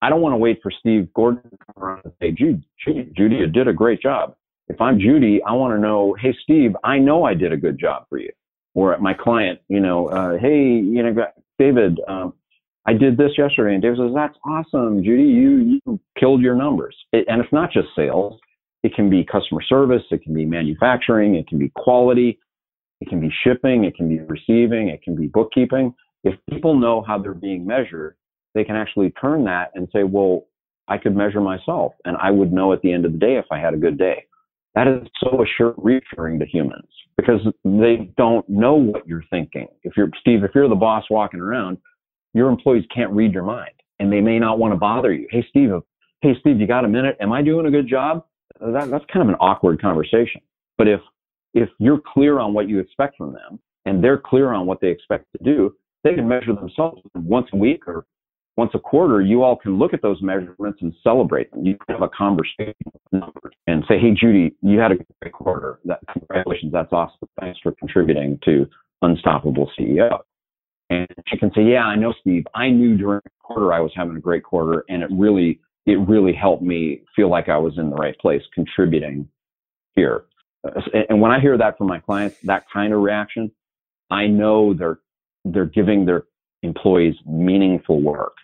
I 0.00 0.08
don't 0.08 0.20
want 0.20 0.32
to 0.32 0.36
wait 0.36 0.60
for 0.62 0.70
Steve 0.70 1.12
Gordon 1.12 1.42
to 1.50 1.56
come 1.56 1.82
around 1.82 2.02
and 2.04 2.12
say, 2.22 2.30
Judy, 2.30 2.62
Judy, 3.16 3.36
you 3.36 3.46
did 3.48 3.66
a 3.66 3.72
great 3.72 4.00
job. 4.00 4.36
If 4.68 4.80
I'm 4.80 5.00
Judy, 5.00 5.42
I 5.42 5.52
want 5.52 5.74
to 5.74 5.80
know, 5.80 6.14
hey, 6.20 6.36
Steve, 6.44 6.76
I 6.84 6.98
know 6.98 7.24
I 7.24 7.34
did 7.34 7.52
a 7.52 7.56
good 7.56 7.78
job 7.80 8.04
for 8.08 8.18
you. 8.18 8.30
Or 8.74 8.94
at 8.94 9.00
my 9.00 9.12
client, 9.12 9.58
you 9.68 9.80
know, 9.80 10.06
uh, 10.08 10.38
hey, 10.38 10.60
you 10.60 11.02
know, 11.02 11.26
David, 11.58 11.98
um, 12.06 12.34
I 12.86 12.92
did 12.94 13.16
this 13.16 13.32
yesterday. 13.36 13.74
And 13.74 13.82
David 13.82 13.98
says, 13.98 14.12
that's 14.14 14.36
awesome, 14.44 15.02
Judy. 15.02 15.24
You, 15.24 15.80
you 15.86 16.00
killed 16.18 16.40
your 16.40 16.54
numbers. 16.54 16.96
It, 17.12 17.26
and 17.28 17.42
it's 17.42 17.52
not 17.52 17.70
just 17.70 17.88
sales. 17.94 18.38
It 18.82 18.94
can 18.94 19.10
be 19.10 19.24
customer 19.24 19.62
service. 19.62 20.02
It 20.10 20.22
can 20.22 20.34
be 20.34 20.44
manufacturing. 20.44 21.34
It 21.34 21.48
can 21.48 21.58
be 21.58 21.70
quality. 21.76 22.38
It 23.00 23.08
can 23.08 23.20
be 23.20 23.30
shipping. 23.44 23.84
It 23.84 23.94
can 23.96 24.08
be 24.08 24.20
receiving. 24.20 24.88
It 24.88 25.02
can 25.02 25.16
be 25.16 25.26
bookkeeping. 25.26 25.94
If 26.24 26.34
people 26.50 26.78
know 26.78 27.02
how 27.06 27.18
they're 27.18 27.34
being 27.34 27.66
measured, 27.66 28.16
they 28.54 28.64
can 28.64 28.76
actually 28.76 29.10
turn 29.20 29.44
that 29.44 29.70
and 29.74 29.88
say, 29.92 30.04
well, 30.04 30.46
I 30.88 30.96
could 30.96 31.14
measure 31.14 31.40
myself 31.40 31.92
and 32.04 32.16
I 32.16 32.30
would 32.30 32.52
know 32.52 32.72
at 32.72 32.80
the 32.82 32.92
end 32.92 33.04
of 33.04 33.12
the 33.12 33.18
day 33.18 33.36
if 33.36 33.44
I 33.52 33.58
had 33.58 33.74
a 33.74 33.76
good 33.76 33.98
day. 33.98 34.24
That 34.74 34.86
is 34.86 35.06
so 35.22 35.42
assure, 35.42 35.74
reassuring 35.76 36.38
to 36.38 36.46
humans 36.46 36.88
because 37.16 37.40
they 37.64 38.10
don't 38.16 38.48
know 38.48 38.74
what 38.74 39.06
you're 39.06 39.24
thinking. 39.28 39.66
If 39.82 39.96
you're 39.96 40.08
Steve, 40.20 40.44
if 40.44 40.52
you're 40.54 40.68
the 40.68 40.74
boss 40.74 41.04
walking 41.10 41.40
around, 41.40 41.78
your 42.38 42.48
employees 42.48 42.84
can't 42.94 43.10
read 43.10 43.34
your 43.34 43.42
mind 43.42 43.72
and 43.98 44.12
they 44.12 44.20
may 44.20 44.38
not 44.38 44.58
want 44.58 44.72
to 44.72 44.78
bother 44.78 45.12
you. 45.12 45.26
Hey, 45.30 45.44
Steve, 45.50 45.70
hey, 46.22 46.34
Steve, 46.40 46.60
you 46.60 46.66
got 46.66 46.84
a 46.84 46.88
minute? 46.88 47.16
Am 47.20 47.32
I 47.32 47.42
doing 47.42 47.66
a 47.66 47.70
good 47.70 47.88
job? 47.88 48.24
That, 48.60 48.90
that's 48.90 49.04
kind 49.12 49.22
of 49.22 49.28
an 49.28 49.34
awkward 49.40 49.80
conversation. 49.80 50.40
But 50.76 50.88
if, 50.88 51.00
if 51.54 51.68
you're 51.78 52.00
clear 52.00 52.38
on 52.38 52.54
what 52.54 52.68
you 52.68 52.78
expect 52.78 53.16
from 53.16 53.32
them 53.32 53.58
and 53.84 54.02
they're 54.02 54.18
clear 54.18 54.52
on 54.52 54.66
what 54.66 54.80
they 54.80 54.88
expect 54.88 55.26
to 55.36 55.44
do, 55.44 55.74
they 56.04 56.14
can 56.14 56.28
measure 56.28 56.54
themselves 56.54 57.02
once 57.14 57.48
a 57.52 57.56
week 57.56 57.88
or 57.88 58.06
once 58.56 58.70
a 58.74 58.78
quarter, 58.78 59.20
you 59.20 59.42
all 59.42 59.56
can 59.56 59.78
look 59.78 59.94
at 59.94 60.02
those 60.02 60.20
measurements 60.22 60.78
and 60.80 60.92
celebrate 61.02 61.50
them. 61.50 61.64
You 61.64 61.76
can 61.76 61.94
have 61.94 62.02
a 62.02 62.08
conversation 62.08 62.74
with 62.86 63.02
numbers 63.12 63.52
and 63.66 63.84
say, 63.88 63.98
"Hey, 63.98 64.12
Judy, 64.12 64.54
you 64.62 64.80
had 64.80 64.92
a 64.92 64.96
great 65.20 65.32
quarter. 65.32 65.78
That 65.84 66.00
congratulations, 66.12 66.72
that's 66.72 66.92
awesome. 66.92 67.28
Thanks 67.40 67.58
for 67.60 67.72
contributing 67.72 68.38
to 68.44 68.66
Unstoppable 69.02 69.70
CEO." 69.78 70.22
And 70.90 71.06
she 71.26 71.36
can 71.36 71.52
say, 71.54 71.62
"Yeah, 71.62 71.84
I 71.84 71.96
know, 71.96 72.14
Steve. 72.20 72.46
I 72.54 72.70
knew 72.70 72.96
during 72.96 73.20
the 73.24 73.30
quarter 73.42 73.72
I 73.72 73.80
was 73.80 73.92
having 73.94 74.16
a 74.16 74.20
great 74.20 74.42
quarter, 74.42 74.84
and 74.88 75.02
it 75.02 75.10
really, 75.12 75.60
it 75.86 75.98
really 76.08 76.32
helped 76.32 76.62
me 76.62 77.02
feel 77.14 77.28
like 77.28 77.48
I 77.48 77.58
was 77.58 77.76
in 77.78 77.90
the 77.90 77.96
right 77.96 78.18
place, 78.18 78.42
contributing 78.54 79.28
here." 79.96 80.24
And 81.08 81.20
when 81.20 81.30
I 81.30 81.40
hear 81.40 81.56
that 81.56 81.78
from 81.78 81.86
my 81.86 82.00
clients, 82.00 82.38
that 82.44 82.64
kind 82.72 82.92
of 82.92 83.00
reaction, 83.00 83.50
I 84.10 84.26
know 84.26 84.74
they're 84.74 84.98
they're 85.44 85.66
giving 85.66 86.04
their 86.04 86.24
employees 86.62 87.14
meaningful 87.26 88.00
work 88.00 88.34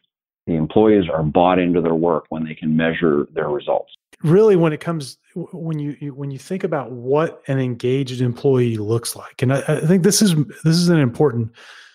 the 0.46 0.54
employees 0.54 1.08
are 1.08 1.22
bought 1.22 1.58
into 1.58 1.80
their 1.80 1.94
work 1.94 2.26
when 2.28 2.44
they 2.44 2.54
can 2.54 2.76
measure 2.76 3.26
their 3.32 3.48
results 3.48 3.92
really 4.22 4.56
when 4.56 4.72
it 4.72 4.80
comes 4.80 5.18
when 5.34 5.78
you, 5.78 6.14
when 6.14 6.30
you 6.30 6.38
think 6.38 6.64
about 6.64 6.92
what 6.92 7.42
an 7.48 7.58
engaged 7.58 8.20
employee 8.20 8.76
looks 8.76 9.16
like 9.16 9.42
and 9.42 9.52
I, 9.52 9.62
I, 9.66 9.80
think 9.80 10.02
this 10.02 10.22
is 10.22 10.34
this 10.64 10.76
is 10.76 10.88
an 10.88 10.98
important 10.98 11.50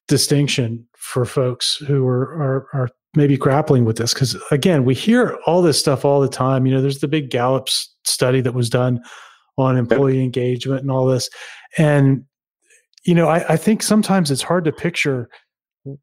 distinction 0.10 0.86
for 0.98 1.24
folks 1.24 1.76
who 1.76 2.06
are 2.06 2.34
are, 2.34 2.68
are 2.74 2.90
maybe 3.16 3.38
grappling 3.38 3.86
with 3.86 3.98
this 3.98 4.14
because 4.14 4.36
again 4.52 4.84
we 4.84 4.94
hear 4.94 5.38
all 5.46 5.62
this 5.62 5.80
stuff 5.80 6.04
all 6.04 6.20
the 6.20 6.28
time 6.28 6.66
you 6.66 6.74
know 6.74 6.82
there's 6.82 7.00
the 7.00 7.08
big 7.08 7.30
gallup 7.30 7.70
study 8.04 8.42
that 8.42 8.54
was 8.54 8.70
done 8.70 9.00
on 9.58 9.78
employee 9.78 10.16
yep. 10.16 10.24
engagement 10.24 10.82
and 10.82 10.92
all 10.92 11.06
this 11.06 11.30
and 11.78 12.24
you 13.06 13.16
know 13.16 13.28
I, 13.28 13.54
I 13.54 13.58
think 13.58 13.82
sometimes 13.82 14.30
it's 14.30 14.42
hard 14.42 14.66
to 14.66 14.72
picture 14.72 15.30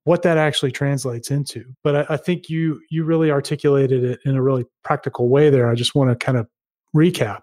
what 0.04 0.22
that 0.22 0.38
actually 0.38 0.72
translates 0.72 1.30
into. 1.30 1.64
But 1.84 1.96
I, 1.96 2.14
I, 2.14 2.16
think 2.16 2.48
you 2.48 2.80
you 2.90 3.04
really 3.04 3.30
articulated 3.30 4.04
it 4.04 4.20
in 4.24 4.34
a 4.34 4.42
really 4.42 4.64
practical 4.84 5.28
way 5.28 5.50
there. 5.50 5.70
I 5.70 5.74
just 5.74 5.94
want 5.94 6.10
to 6.10 6.16
kind 6.16 6.38
of 6.38 6.48
recap. 6.94 7.42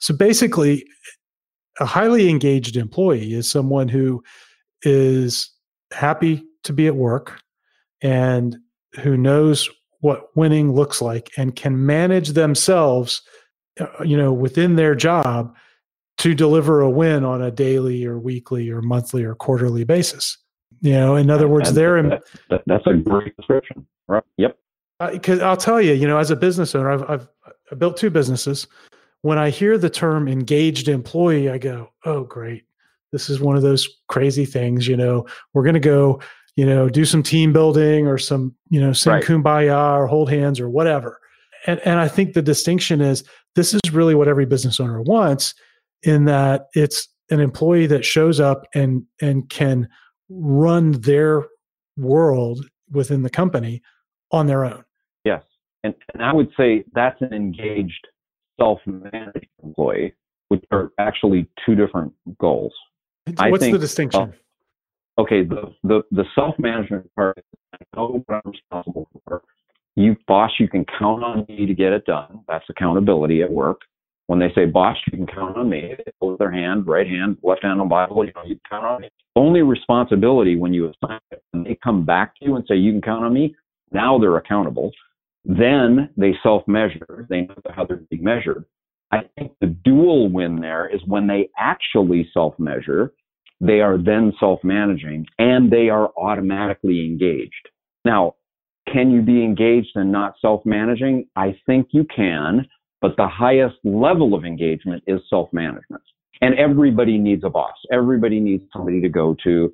So 0.00 0.14
basically, 0.14 0.84
a 1.80 1.84
highly 1.84 2.28
engaged 2.28 2.76
employee 2.76 3.34
is 3.34 3.50
someone 3.50 3.88
who 3.88 4.22
is 4.82 5.50
happy 5.94 6.44
to 6.64 6.72
be 6.72 6.86
at 6.86 6.96
work 6.96 7.40
and 8.02 8.56
who 9.00 9.16
knows 9.16 9.68
what 10.00 10.36
winning 10.36 10.72
looks 10.72 11.00
like 11.00 11.30
and 11.36 11.56
can 11.56 11.86
manage 11.86 12.30
themselves 12.30 13.22
uh, 13.80 13.86
you 14.04 14.16
know 14.16 14.32
within 14.32 14.76
their 14.76 14.94
job 14.94 15.54
to 16.18 16.34
deliver 16.34 16.80
a 16.80 16.90
win 16.90 17.24
on 17.24 17.42
a 17.42 17.50
daily 17.50 18.04
or 18.04 18.18
weekly 18.18 18.70
or 18.70 18.82
monthly 18.82 19.24
or 19.24 19.34
quarterly 19.34 19.84
basis 19.84 20.38
you 20.84 20.92
know, 20.92 21.16
in 21.16 21.30
other 21.30 21.48
words, 21.48 21.72
they're 21.72 21.96
in, 21.96 22.10
that, 22.10 22.22
that, 22.50 22.62
that's 22.66 22.86
a 22.86 22.92
great 22.92 23.34
description. 23.38 23.86
Right. 24.06 24.22
Yep. 24.36 24.58
Because 25.12 25.40
I'll 25.40 25.56
tell 25.56 25.80
you, 25.80 25.94
you 25.94 26.06
know, 26.06 26.18
as 26.18 26.30
a 26.30 26.36
business 26.36 26.74
owner, 26.74 26.90
I've, 26.90 27.10
I've 27.10 27.28
I 27.72 27.74
built 27.74 27.96
two 27.96 28.10
businesses. 28.10 28.66
When 29.22 29.38
I 29.38 29.48
hear 29.48 29.78
the 29.78 29.88
term 29.88 30.28
engaged 30.28 30.88
employee, 30.88 31.48
I 31.48 31.56
go, 31.56 31.88
"Oh, 32.04 32.24
great! 32.24 32.64
This 33.14 33.30
is 33.30 33.40
one 33.40 33.56
of 33.56 33.62
those 33.62 33.88
crazy 34.08 34.44
things." 34.44 34.88
You 34.88 34.96
know, 34.96 35.26
we're 35.52 35.62
going 35.62 35.74
to 35.74 35.80
go, 35.80 36.20
you 36.56 36.66
know, 36.66 36.88
do 36.88 37.04
some 37.04 37.22
team 37.22 37.52
building 37.52 38.06
or 38.06 38.18
some, 38.18 38.54
you 38.68 38.80
know, 38.80 38.92
sing 38.92 39.12
right. 39.14 39.24
kumbaya 39.24 39.96
or 39.96 40.06
hold 40.06 40.28
hands 40.28 40.60
or 40.60 40.68
whatever. 40.68 41.20
And 41.66 41.80
and 41.84 42.00
I 42.00 42.08
think 42.08 42.34
the 42.34 42.42
distinction 42.42 43.00
is 43.00 43.24
this 43.54 43.72
is 43.72 43.80
really 43.92 44.14
what 44.14 44.28
every 44.28 44.46
business 44.46 44.80
owner 44.80 45.00
wants, 45.00 45.54
in 46.02 46.24
that 46.24 46.66
it's 46.74 47.08
an 47.30 47.40
employee 47.40 47.86
that 47.86 48.04
shows 48.04 48.40
up 48.40 48.66
and 48.74 49.04
and 49.22 49.48
can 49.48 49.88
run 50.28 50.92
their 50.92 51.44
world 51.96 52.66
within 52.90 53.22
the 53.22 53.30
company 53.30 53.82
on 54.30 54.46
their 54.46 54.64
own. 54.64 54.84
Yes. 55.24 55.42
And, 55.82 55.94
and 56.12 56.22
I 56.22 56.32
would 56.32 56.50
say 56.56 56.84
that's 56.94 57.20
an 57.20 57.32
engaged 57.32 58.08
self 58.58 58.80
managed 58.86 59.46
employee, 59.62 60.14
which 60.48 60.64
are 60.70 60.92
actually 60.98 61.48
two 61.64 61.74
different 61.74 62.12
goals. 62.38 62.72
What's 63.26 63.64
think, 63.64 63.72
the 63.72 63.78
distinction? 63.78 64.34
Uh, 65.16 65.20
okay, 65.20 65.44
the, 65.44 65.74
the, 65.82 66.02
the 66.10 66.24
self 66.34 66.58
management 66.58 67.12
part, 67.14 67.38
I 67.72 67.78
know 67.96 68.22
what 68.26 68.42
I'm 68.44 68.52
responsible 68.52 69.08
for. 69.24 69.42
You, 69.96 70.16
boss, 70.26 70.50
you 70.58 70.68
can 70.68 70.84
count 70.98 71.22
on 71.22 71.46
me 71.48 71.66
to 71.66 71.74
get 71.74 71.92
it 71.92 72.04
done. 72.04 72.40
That's 72.48 72.64
accountability 72.68 73.42
at 73.42 73.50
work 73.50 73.80
when 74.26 74.38
they 74.38 74.50
say, 74.54 74.64
boss, 74.64 74.96
you 75.06 75.18
can 75.18 75.26
count 75.26 75.56
on 75.56 75.68
me, 75.68 75.94
they 75.98 76.12
hold 76.20 76.38
their 76.38 76.50
hand, 76.50 76.86
right 76.86 77.06
hand, 77.06 77.36
left 77.42 77.62
hand 77.62 77.80
on 77.80 77.88
Bible, 77.88 78.24
you 78.24 78.32
know, 78.34 78.42
you 78.44 78.54
can 78.54 78.60
count 78.70 78.84
on 78.84 79.00
me. 79.02 79.10
Only 79.36 79.62
responsibility 79.62 80.56
when 80.56 80.72
you 80.72 80.86
assign 80.86 81.20
it, 81.30 81.42
when 81.50 81.64
they 81.64 81.78
come 81.82 82.04
back 82.04 82.38
to 82.38 82.46
you 82.46 82.56
and 82.56 82.64
say, 82.66 82.76
you 82.76 82.92
can 82.92 83.02
count 83.02 83.24
on 83.24 83.34
me, 83.34 83.54
now 83.92 84.18
they're 84.18 84.36
accountable. 84.36 84.92
Then 85.44 86.08
they 86.16 86.34
self-measure. 86.42 87.26
They 87.28 87.42
know 87.42 87.54
how 87.74 87.84
they're 87.84 87.98
being 87.98 88.24
measured. 88.24 88.64
I 89.12 89.22
think 89.38 89.52
the 89.60 89.66
dual 89.66 90.30
win 90.30 90.60
there 90.60 90.88
is 90.88 91.00
when 91.06 91.26
they 91.26 91.50
actually 91.58 92.28
self-measure, 92.32 93.12
they 93.60 93.80
are 93.80 93.96
then 93.96 94.32
self-managing 94.40 95.26
and 95.38 95.70
they 95.70 95.88
are 95.88 96.10
automatically 96.16 97.06
engaged. 97.06 97.68
Now, 98.04 98.34
can 98.92 99.10
you 99.10 99.22
be 99.22 99.44
engaged 99.44 99.92
and 99.94 100.12
not 100.12 100.34
self-managing? 100.40 101.26
I 101.36 101.56
think 101.66 101.88
you 101.92 102.04
can 102.14 102.66
but 103.04 103.18
the 103.18 103.28
highest 103.28 103.76
level 103.84 104.32
of 104.32 104.46
engagement 104.46 105.02
is 105.06 105.20
self 105.28 105.52
management. 105.52 106.02
And 106.40 106.58
everybody 106.58 107.18
needs 107.18 107.44
a 107.44 107.50
boss. 107.50 107.74
Everybody 107.92 108.40
needs 108.40 108.64
somebody 108.72 109.02
to 109.02 109.10
go 109.10 109.36
to 109.44 109.70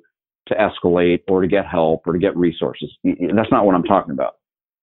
to 0.47 0.55
escalate 0.55 1.21
or 1.29 1.41
to 1.41 1.47
get 1.47 1.65
help 1.65 2.01
or 2.05 2.11
to 2.11 2.19
get 2.19 2.35
resources. 2.35 2.91
That's 3.05 3.49
not 3.49 3.65
what 3.65 3.73
I'm 3.73 3.85
talking 3.85 4.11
about. 4.11 4.33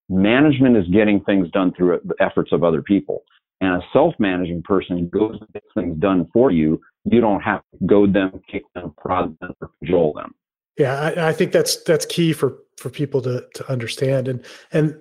Management 0.09 0.79
is 0.79 0.89
getting 0.89 1.21
things 1.25 1.51
done 1.51 1.75
through 1.77 2.01
the 2.07 2.15
efforts 2.25 2.51
of 2.53 2.65
other 2.65 2.81
people. 2.81 3.23
And 3.61 3.83
a 3.83 3.87
self-managing 3.93 4.63
person 4.63 5.09
goes 5.09 5.37
and 5.41 5.53
gets 5.53 5.67
things 5.75 5.99
done 5.99 6.29
for 6.33 6.51
you. 6.53 6.81
You 7.05 7.21
don't 7.21 7.41
have 7.41 7.63
to 7.73 7.87
goad 7.87 8.13
them, 8.13 8.41
kick 8.51 8.63
them, 8.75 8.95
prod 8.97 9.37
them, 9.41 9.53
or 9.61 9.71
cajole 9.83 10.13
them. 10.13 10.35
Yeah, 10.79 10.95
I, 10.95 11.29
I 11.29 11.33
think 11.33 11.51
that's 11.51 11.83
that's 11.83 12.07
key 12.07 12.33
for 12.33 12.59
for 12.77 12.89
people 12.89 13.21
to 13.23 13.45
to 13.55 13.71
understand. 13.71 14.29
And 14.29 14.45
and 14.73 14.97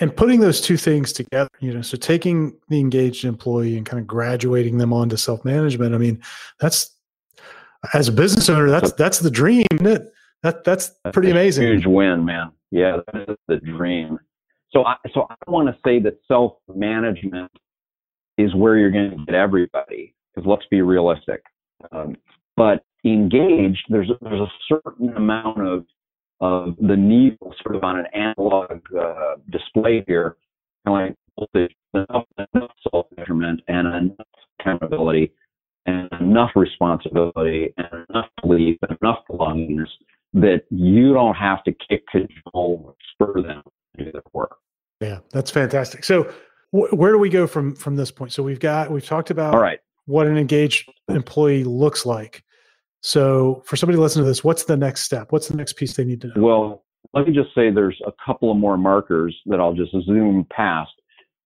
and 0.00 0.16
putting 0.16 0.40
those 0.40 0.60
two 0.60 0.76
things 0.76 1.12
together, 1.12 1.50
you 1.60 1.72
know, 1.72 1.82
so 1.82 1.96
taking 1.96 2.56
the 2.68 2.80
engaged 2.80 3.24
employee 3.24 3.76
and 3.76 3.86
kind 3.86 4.00
of 4.00 4.06
graduating 4.06 4.78
them 4.78 4.92
onto 4.92 5.16
self 5.16 5.44
management. 5.44 5.94
I 5.94 5.98
mean, 5.98 6.22
that's 6.60 6.94
as 7.94 8.08
a 8.08 8.12
business 8.12 8.48
owner, 8.48 8.70
that's 8.70 8.92
that's 8.92 9.20
the 9.20 9.30
dream, 9.30 9.66
isn't 9.72 9.86
it? 9.86 10.12
That 10.42 10.64
that's, 10.64 10.90
that's 11.04 11.12
pretty 11.12 11.30
amazing. 11.30 11.66
Huge 11.66 11.86
win, 11.86 12.24
man. 12.24 12.52
Yeah, 12.70 12.98
that 13.12 13.28
is 13.30 13.36
the 13.46 13.56
dream. 13.58 14.18
So 14.70 14.84
I 14.84 14.96
so 15.12 15.26
I 15.30 15.50
want 15.50 15.68
to 15.68 15.76
say 15.84 15.98
that 16.00 16.18
self 16.26 16.54
management 16.74 17.50
is 18.38 18.54
where 18.54 18.78
you're 18.78 18.90
going 18.90 19.10
to 19.10 19.24
get 19.26 19.34
everybody. 19.34 20.14
Because 20.34 20.48
let's 20.48 20.66
be 20.70 20.82
realistic. 20.82 21.42
Um, 21.92 22.16
but 22.56 22.84
engaged, 23.04 23.84
there's 23.88 24.10
there's 24.20 24.40
a 24.40 24.52
certain 24.68 25.10
amount 25.16 25.60
of 25.60 25.84
of 26.40 26.76
the 26.80 26.96
needle 26.96 27.54
sort 27.62 27.76
of 27.76 27.84
on 27.84 27.98
an 27.98 28.06
analog 28.14 28.80
uh, 28.98 29.36
display 29.50 30.04
here, 30.06 30.36
kind 30.86 31.14
of 31.38 31.48
like 31.52 31.70
enough, 31.94 32.24
enough 32.54 32.70
self 32.90 33.06
measurement 33.16 33.60
and 33.68 33.86
enough 33.86 34.26
accountability 34.60 35.32
and 35.86 36.08
enough 36.20 36.50
responsibility 36.54 37.72
and 37.76 38.06
enough 38.08 38.28
belief 38.42 38.78
and 38.82 38.96
enough 39.02 39.18
belongingness 39.30 39.88
that 40.34 40.62
you 40.70 41.14
don't 41.14 41.34
have 41.34 41.64
to 41.64 41.72
kick, 41.88 42.06
control, 42.08 42.82
or 42.84 42.94
spur 43.12 43.42
them 43.42 43.62
to 43.96 44.04
do 44.04 44.12
their 44.12 44.22
work. 44.32 44.56
Yeah, 45.00 45.20
that's 45.30 45.50
fantastic. 45.50 46.04
So, 46.04 46.30
wh- 46.70 46.92
where 46.92 47.12
do 47.12 47.18
we 47.18 47.28
go 47.28 47.46
from 47.46 47.74
from 47.74 47.96
this 47.96 48.10
point? 48.10 48.32
So 48.32 48.42
we've 48.42 48.60
got 48.60 48.90
we've 48.90 49.06
talked 49.06 49.30
about 49.30 49.54
all 49.54 49.60
right 49.60 49.80
what 50.08 50.26
an 50.26 50.38
engaged 50.38 50.90
employee 51.08 51.64
looks 51.64 52.06
like. 52.06 52.42
So, 53.02 53.62
for 53.66 53.76
somebody 53.76 53.98
listening 53.98 54.24
to 54.24 54.28
this, 54.28 54.42
what's 54.42 54.64
the 54.64 54.76
next 54.76 55.02
step? 55.02 55.30
What's 55.30 55.48
the 55.48 55.56
next 55.56 55.74
piece 55.74 55.94
they 55.94 56.04
need 56.04 56.22
to 56.22 56.28
know? 56.28 56.42
Well, 56.42 56.84
let 57.12 57.28
me 57.28 57.34
just 57.34 57.54
say 57.54 57.70
there's 57.70 58.00
a 58.06 58.12
couple 58.24 58.50
of 58.50 58.56
more 58.56 58.76
markers 58.76 59.36
that 59.46 59.60
I'll 59.60 59.74
just 59.74 59.92
zoom 60.06 60.46
past 60.50 60.90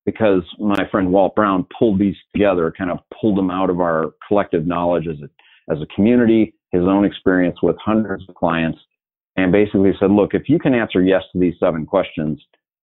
because 0.06 0.42
my 0.58 0.88
friend 0.90 1.12
Walt 1.12 1.34
Brown 1.34 1.66
pulled 1.76 1.98
these 1.98 2.16
together, 2.34 2.72
kind 2.76 2.90
of 2.90 2.98
pulled 3.20 3.36
them 3.36 3.50
out 3.50 3.68
of 3.68 3.80
our 3.80 4.14
collective 4.26 4.66
knowledge 4.66 5.06
as 5.08 5.16
a, 5.22 5.72
as 5.72 5.82
a 5.82 5.86
community, 5.94 6.54
his 6.70 6.82
own 6.82 7.04
experience 7.04 7.58
with 7.62 7.76
hundreds 7.84 8.24
of 8.28 8.34
clients, 8.34 8.78
and 9.36 9.52
basically 9.52 9.92
said, 10.00 10.10
look, 10.10 10.34
if 10.34 10.48
you 10.48 10.58
can 10.58 10.74
answer 10.74 11.02
yes 11.02 11.22
to 11.32 11.38
these 11.38 11.54
seven 11.60 11.84
questions, 11.84 12.40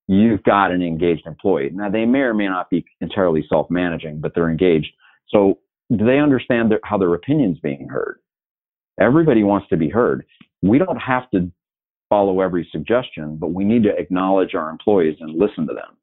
you've 0.09 0.41
got 0.41 0.71
an 0.71 0.81
engaged 0.81 1.27
employee. 1.27 1.69
Now, 1.71 1.89
they 1.89 2.05
may 2.05 2.19
or 2.19 2.33
may 2.33 2.47
not 2.47 2.69
be 2.71 2.83
entirely 2.99 3.45
self 3.47 3.69
managing, 3.69 4.19
but 4.19 4.33
they're 4.33 4.49
engaged. 4.49 4.91
So, 5.29 5.59
do 5.95 6.03
they 6.03 6.17
understand 6.17 6.71
their, 6.71 6.79
how 6.83 6.97
their 6.97 7.13
opinion's 7.13 7.59
being 7.59 7.87
heard? 7.89 8.19
Everybody 8.99 9.43
wants 9.43 9.69
to 9.69 9.77
be 9.77 9.89
heard. 9.89 10.25
We 10.63 10.79
don't 10.79 10.97
have 10.97 11.29
to 11.31 11.51
follow 12.09 12.41
every 12.41 12.67
suggestion, 12.71 13.37
but 13.37 13.53
we 13.53 13.63
need 13.63 13.83
to 13.83 13.95
acknowledge 13.95 14.55
our 14.55 14.71
employees 14.71 15.17
and 15.19 15.37
listen 15.37 15.67
to 15.67 15.73
them. 15.73 15.95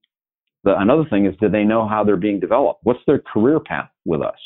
The, 0.62 0.78
another 0.78 1.04
thing 1.10 1.26
is, 1.26 1.34
do 1.40 1.48
they 1.48 1.64
know 1.64 1.88
how 1.88 2.04
they're 2.04 2.16
being 2.16 2.38
developed? 2.38 2.80
What's 2.84 3.00
their 3.08 3.18
career 3.18 3.58
path 3.58 3.90
with 4.04 4.22
us? 4.22 4.38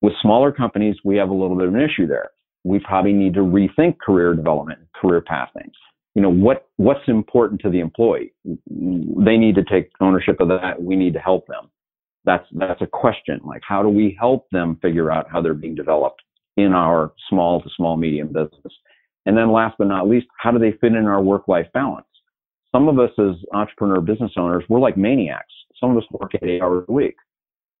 With 0.00 0.14
smaller 0.22 0.52
companies, 0.52 0.96
we 1.04 1.16
have 1.16 1.28
a 1.28 1.34
little 1.34 1.56
bit 1.56 1.68
of 1.68 1.74
an 1.74 1.82
issue 1.82 2.06
there. 2.06 2.30
We 2.64 2.78
probably 2.78 3.12
need 3.12 3.34
to 3.34 3.40
rethink 3.40 3.98
career 3.98 4.34
development, 4.34 4.80
career 4.98 5.20
pathing. 5.20 5.70
You 6.14 6.22
know, 6.22 6.30
what, 6.30 6.68
what's 6.76 7.06
important 7.06 7.60
to 7.62 7.70
the 7.70 7.80
employee? 7.80 8.32
They 8.44 9.36
need 9.36 9.54
to 9.54 9.64
take 9.64 9.90
ownership 10.00 10.40
of 10.40 10.48
that. 10.48 10.82
We 10.82 10.96
need 10.96 11.12
to 11.14 11.20
help 11.20 11.46
them. 11.46 11.70
That's, 12.24 12.46
that's 12.52 12.82
a 12.82 12.86
question. 12.86 13.40
Like, 13.44 13.62
how 13.66 13.82
do 13.82 13.88
we 13.88 14.16
help 14.18 14.46
them 14.50 14.78
figure 14.82 15.10
out 15.10 15.26
how 15.30 15.40
they're 15.40 15.54
being 15.54 15.74
developed? 15.74 16.22
in 16.56 16.72
our 16.72 17.12
small 17.28 17.62
to 17.62 17.68
small 17.76 17.96
medium 17.96 18.28
business. 18.28 18.72
And 19.26 19.36
then 19.36 19.52
last 19.52 19.76
but 19.78 19.88
not 19.88 20.08
least, 20.08 20.26
how 20.38 20.50
do 20.50 20.58
they 20.58 20.72
fit 20.72 20.92
in 20.92 21.06
our 21.06 21.22
work 21.22 21.48
life 21.48 21.66
balance? 21.74 22.06
Some 22.74 22.88
of 22.88 22.98
us 22.98 23.10
as 23.18 23.36
entrepreneur 23.52 24.00
business 24.00 24.32
owners, 24.36 24.64
we're 24.68 24.80
like 24.80 24.96
maniacs. 24.96 25.52
Some 25.78 25.90
of 25.90 25.96
us 25.98 26.04
work 26.10 26.32
eight 26.42 26.62
hours 26.62 26.84
a 26.88 26.92
week. 26.92 27.16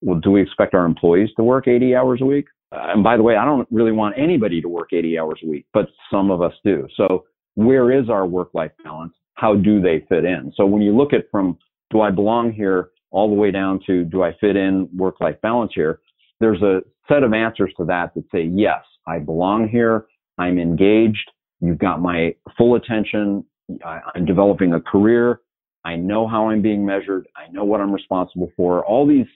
Well, 0.02 0.18
do 0.18 0.30
we 0.30 0.42
expect 0.42 0.74
our 0.74 0.84
employees 0.84 1.30
to 1.36 1.44
work 1.44 1.68
80 1.68 1.94
hours 1.94 2.20
a 2.22 2.24
week? 2.24 2.46
Uh, 2.72 2.92
and 2.94 3.04
by 3.04 3.16
the 3.16 3.22
way, 3.22 3.36
I 3.36 3.44
don't 3.44 3.68
really 3.70 3.92
want 3.92 4.16
anybody 4.18 4.60
to 4.60 4.68
work 4.68 4.92
80 4.92 5.18
hours 5.18 5.40
a 5.44 5.48
week, 5.48 5.66
but 5.72 5.88
some 6.10 6.30
of 6.30 6.40
us 6.40 6.54
do. 6.64 6.86
So 6.96 7.24
where 7.64 7.92
is 7.92 8.08
our 8.08 8.26
work 8.26 8.50
life 8.54 8.72
balance? 8.82 9.12
How 9.34 9.54
do 9.54 9.80
they 9.80 10.04
fit 10.08 10.24
in? 10.24 10.52
So 10.56 10.66
when 10.66 10.82
you 10.82 10.96
look 10.96 11.12
at 11.12 11.30
from 11.30 11.58
do 11.90 12.00
I 12.00 12.10
belong 12.10 12.52
here 12.52 12.90
all 13.10 13.28
the 13.28 13.34
way 13.34 13.50
down 13.50 13.80
to 13.86 14.04
do 14.04 14.22
I 14.22 14.32
fit 14.40 14.56
in 14.56 14.88
work 14.96 15.20
life 15.20 15.36
balance 15.42 15.72
here? 15.74 16.00
There's 16.40 16.62
a 16.62 16.80
set 17.08 17.22
of 17.22 17.32
answers 17.32 17.72
to 17.76 17.84
that 17.86 18.14
that 18.14 18.24
say, 18.32 18.44
yes, 18.44 18.82
I 19.06 19.18
belong 19.18 19.68
here. 19.68 20.06
I'm 20.38 20.58
engaged. 20.58 21.30
You've 21.60 21.78
got 21.78 22.00
my 22.00 22.34
full 22.56 22.76
attention. 22.76 23.44
I, 23.84 24.00
I'm 24.14 24.24
developing 24.24 24.72
a 24.72 24.80
career. 24.80 25.40
I 25.84 25.96
know 25.96 26.28
how 26.28 26.48
I'm 26.50 26.62
being 26.62 26.84
measured. 26.86 27.26
I 27.36 27.50
know 27.50 27.64
what 27.64 27.80
I'm 27.80 27.92
responsible 27.92 28.50
for. 28.56 28.84
All 28.86 29.06
these, 29.06 29.26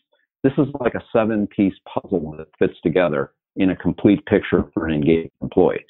this 0.43 0.53
is 0.59 0.67
like 0.81 0.95
a 0.95 1.03
seven 1.13 1.47
piece 1.47 1.75
puzzle 1.93 2.35
that 2.39 2.49
fits 2.59 2.79
together 2.83 3.33
in 3.57 3.71
a 3.71 3.77
complete 3.77 4.25
picture 4.27 4.65
for 4.73 4.87
an 4.87 4.95
engaged 4.95 5.31
employee. 5.43 5.85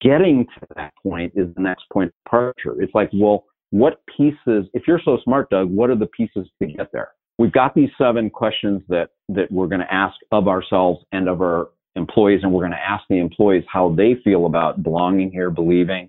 Getting 0.00 0.46
to 0.46 0.66
that 0.76 0.92
point 1.02 1.32
is 1.34 1.54
the 1.54 1.62
next 1.62 1.84
point 1.92 2.08
of 2.08 2.14
departure. 2.24 2.80
It's 2.82 2.94
like, 2.94 3.10
well, 3.14 3.44
what 3.70 4.00
pieces, 4.16 4.66
if 4.74 4.82
you're 4.86 5.00
so 5.04 5.18
smart, 5.24 5.50
Doug, 5.50 5.70
what 5.70 5.90
are 5.90 5.96
the 5.96 6.06
pieces 6.06 6.46
to 6.60 6.66
get 6.66 6.92
there? 6.92 7.12
we've 7.38 7.52
got 7.52 7.74
these 7.74 7.90
seven 7.98 8.30
questions 8.30 8.82
that 8.88 9.10
that 9.28 9.50
we're 9.50 9.66
going 9.66 9.80
to 9.80 9.92
ask 9.92 10.14
of 10.32 10.48
ourselves 10.48 11.04
and 11.12 11.28
of 11.28 11.40
our 11.40 11.68
employees 11.96 12.40
and 12.42 12.52
we're 12.52 12.62
going 12.62 12.72
to 12.72 12.88
ask 12.88 13.04
the 13.08 13.18
employees 13.18 13.64
how 13.72 13.94
they 13.96 14.16
feel 14.24 14.46
about 14.46 14.82
belonging 14.82 15.30
here 15.30 15.50
believing 15.50 16.08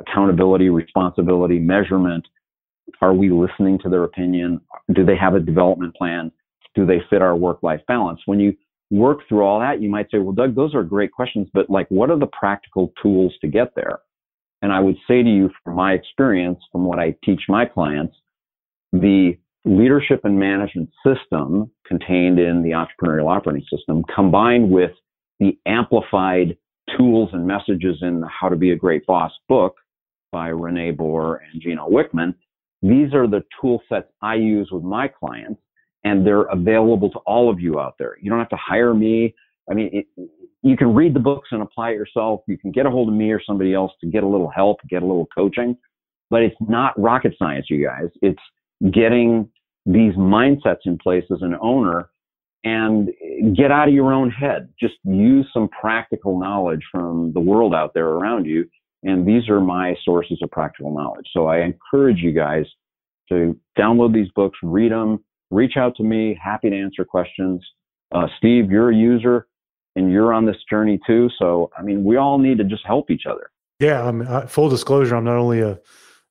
accountability 0.00 0.68
responsibility 0.68 1.58
measurement 1.58 2.26
are 3.00 3.14
we 3.14 3.30
listening 3.30 3.78
to 3.78 3.88
their 3.88 4.04
opinion 4.04 4.60
do 4.94 5.04
they 5.04 5.16
have 5.16 5.34
a 5.34 5.40
development 5.40 5.94
plan 5.94 6.30
do 6.74 6.86
they 6.86 7.00
fit 7.10 7.22
our 7.22 7.36
work 7.36 7.62
life 7.62 7.80
balance 7.88 8.20
when 8.26 8.40
you 8.40 8.54
work 8.90 9.20
through 9.28 9.42
all 9.42 9.60
that 9.60 9.82
you 9.82 9.88
might 9.88 10.10
say 10.10 10.18
well 10.18 10.32
doug 10.32 10.54
those 10.54 10.74
are 10.74 10.82
great 10.82 11.12
questions 11.12 11.48
but 11.52 11.68
like 11.68 11.86
what 11.88 12.10
are 12.10 12.18
the 12.18 12.26
practical 12.26 12.92
tools 13.02 13.34
to 13.40 13.48
get 13.48 13.74
there 13.74 13.98
and 14.62 14.72
i 14.72 14.78
would 14.78 14.96
say 15.08 15.22
to 15.22 15.28
you 15.28 15.50
from 15.64 15.74
my 15.74 15.92
experience 15.92 16.58
from 16.70 16.84
what 16.84 16.98
i 16.98 17.14
teach 17.24 17.42
my 17.48 17.64
clients 17.64 18.14
the 18.92 19.36
leadership 19.64 20.20
and 20.24 20.38
management 20.38 20.88
system 21.04 21.70
contained 21.86 22.38
in 22.38 22.62
the 22.62 22.70
entrepreneurial 22.70 23.28
operating 23.28 23.66
system 23.68 24.04
combined 24.14 24.70
with 24.70 24.92
the 25.40 25.58
amplified 25.66 26.56
tools 26.96 27.30
and 27.32 27.46
messages 27.46 27.98
in 28.00 28.20
the 28.20 28.28
How 28.28 28.48
to 28.48 28.56
Be 28.56 28.70
a 28.70 28.76
Great 28.76 29.04
Boss 29.06 29.32
book 29.48 29.76
by 30.32 30.50
René 30.50 30.96
Boer 30.96 31.42
and 31.52 31.60
Gino 31.60 31.88
Wickman. 31.88 32.34
These 32.82 33.12
are 33.12 33.26
the 33.26 33.42
tool 33.60 33.82
sets 33.88 34.08
I 34.22 34.36
use 34.36 34.68
with 34.70 34.84
my 34.84 35.08
clients, 35.08 35.60
and 36.06 36.24
they're 36.24 36.42
available 36.42 37.10
to 37.10 37.18
all 37.26 37.50
of 37.50 37.58
you 37.58 37.80
out 37.80 37.96
there. 37.98 38.16
You 38.22 38.30
don't 38.30 38.38
have 38.38 38.48
to 38.50 38.58
hire 38.64 38.94
me. 38.94 39.34
I 39.68 39.74
mean, 39.74 39.90
it, 39.92 40.06
you 40.62 40.76
can 40.76 40.94
read 40.94 41.14
the 41.14 41.20
books 41.20 41.48
and 41.50 41.62
apply 41.62 41.90
it 41.90 41.94
yourself. 41.94 42.42
You 42.46 42.56
can 42.56 42.70
get 42.70 42.86
a 42.86 42.90
hold 42.90 43.08
of 43.08 43.14
me 43.14 43.32
or 43.32 43.42
somebody 43.44 43.74
else 43.74 43.90
to 44.02 44.06
get 44.06 44.22
a 44.22 44.26
little 44.26 44.48
help, 44.48 44.78
get 44.88 45.02
a 45.02 45.06
little 45.06 45.26
coaching, 45.34 45.76
but 46.30 46.42
it's 46.42 46.54
not 46.60 46.98
rocket 46.98 47.34
science, 47.36 47.66
you 47.68 47.84
guys. 47.84 48.08
It's 48.22 48.38
getting 48.92 49.50
these 49.84 50.14
mindsets 50.14 50.84
in 50.84 50.96
place 50.96 51.24
as 51.32 51.42
an 51.42 51.56
owner 51.60 52.08
and 52.62 53.10
get 53.56 53.72
out 53.72 53.88
of 53.88 53.94
your 53.94 54.12
own 54.12 54.30
head. 54.30 54.68
Just 54.78 54.94
use 55.02 55.48
some 55.52 55.68
practical 55.68 56.38
knowledge 56.38 56.82
from 56.92 57.32
the 57.32 57.40
world 57.40 57.74
out 57.74 57.94
there 57.94 58.06
around 58.06 58.44
you. 58.44 58.64
And 59.02 59.26
these 59.26 59.48
are 59.48 59.60
my 59.60 59.96
sources 60.04 60.38
of 60.40 60.52
practical 60.52 60.94
knowledge. 60.94 61.26
So 61.32 61.46
I 61.46 61.62
encourage 61.62 62.18
you 62.18 62.30
guys 62.30 62.64
to 63.28 63.58
download 63.76 64.14
these 64.14 64.30
books, 64.36 64.58
read 64.62 64.92
them, 64.92 65.24
reach 65.50 65.76
out 65.76 65.96
to 65.96 66.02
me. 66.02 66.38
Happy 66.42 66.70
to 66.70 66.76
answer 66.76 67.04
questions. 67.04 67.62
Uh, 68.12 68.26
Steve, 68.38 68.70
you're 68.70 68.90
a 68.90 68.96
user 68.96 69.46
and 69.94 70.12
you're 70.12 70.32
on 70.32 70.46
this 70.46 70.56
journey 70.68 71.00
too. 71.06 71.30
So, 71.38 71.70
I 71.76 71.82
mean, 71.82 72.04
we 72.04 72.16
all 72.16 72.38
need 72.38 72.58
to 72.58 72.64
just 72.64 72.84
help 72.86 73.10
each 73.10 73.24
other. 73.28 73.50
Yeah. 73.80 74.06
I'm 74.06 74.22
uh, 74.22 74.46
full 74.46 74.68
disclosure. 74.68 75.16
I'm 75.16 75.24
not 75.24 75.36
only 75.36 75.60
a 75.60 75.78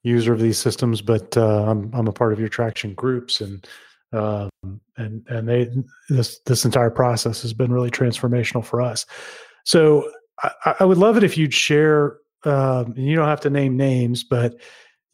user 0.06 0.32
of 0.32 0.40
these 0.40 0.58
systems, 0.58 1.02
but 1.02 1.36
uh, 1.36 1.66
I'm 1.66 1.92
I'm 1.94 2.08
a 2.08 2.14
part 2.14 2.32
of 2.32 2.40
your 2.40 2.48
traction 2.48 2.94
groups, 2.94 3.42
and 3.42 3.68
um, 4.14 4.50
and 4.98 5.26
and 5.28 5.50
they 5.50 5.70
this 6.10 6.40
this 6.46 6.64
entire 6.64 6.92
process 6.92 7.42
has 7.42 7.54
been 7.54 7.74
really 7.74 7.92
transformational 7.92 8.64
for 8.64 8.82
us. 8.82 9.06
So 9.66 10.10
I, 10.44 10.76
I 10.82 10.86
would 10.86 11.00
love 11.00 11.18
it 11.18 11.24
if 11.24 11.38
you'd 11.38 11.54
share. 11.54 12.18
Um, 12.44 12.94
you 12.96 13.16
don't 13.16 13.28
have 13.28 13.42
to 13.42 13.50
name 13.50 13.76
names, 13.76 14.24
but 14.24 14.56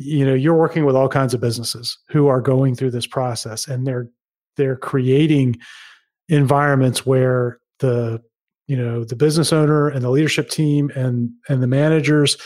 you 0.01 0.25
know 0.25 0.33
you're 0.33 0.55
working 0.55 0.85
with 0.85 0.95
all 0.95 1.09
kinds 1.09 1.33
of 1.33 1.41
businesses 1.41 1.97
who 2.09 2.27
are 2.27 2.41
going 2.41 2.75
through 2.75 2.91
this 2.91 3.07
process, 3.07 3.67
and 3.67 3.85
they're 3.85 4.09
they're 4.57 4.75
creating 4.75 5.57
environments 6.29 7.05
where 7.05 7.59
the 7.79 8.21
you 8.67 8.77
know 8.77 9.03
the 9.03 9.15
business 9.15 9.51
owner 9.51 9.89
and 9.89 10.03
the 10.03 10.09
leadership 10.09 10.49
team 10.49 10.89
and 10.95 11.29
and 11.49 11.61
the 11.61 11.67
managers 11.67 12.37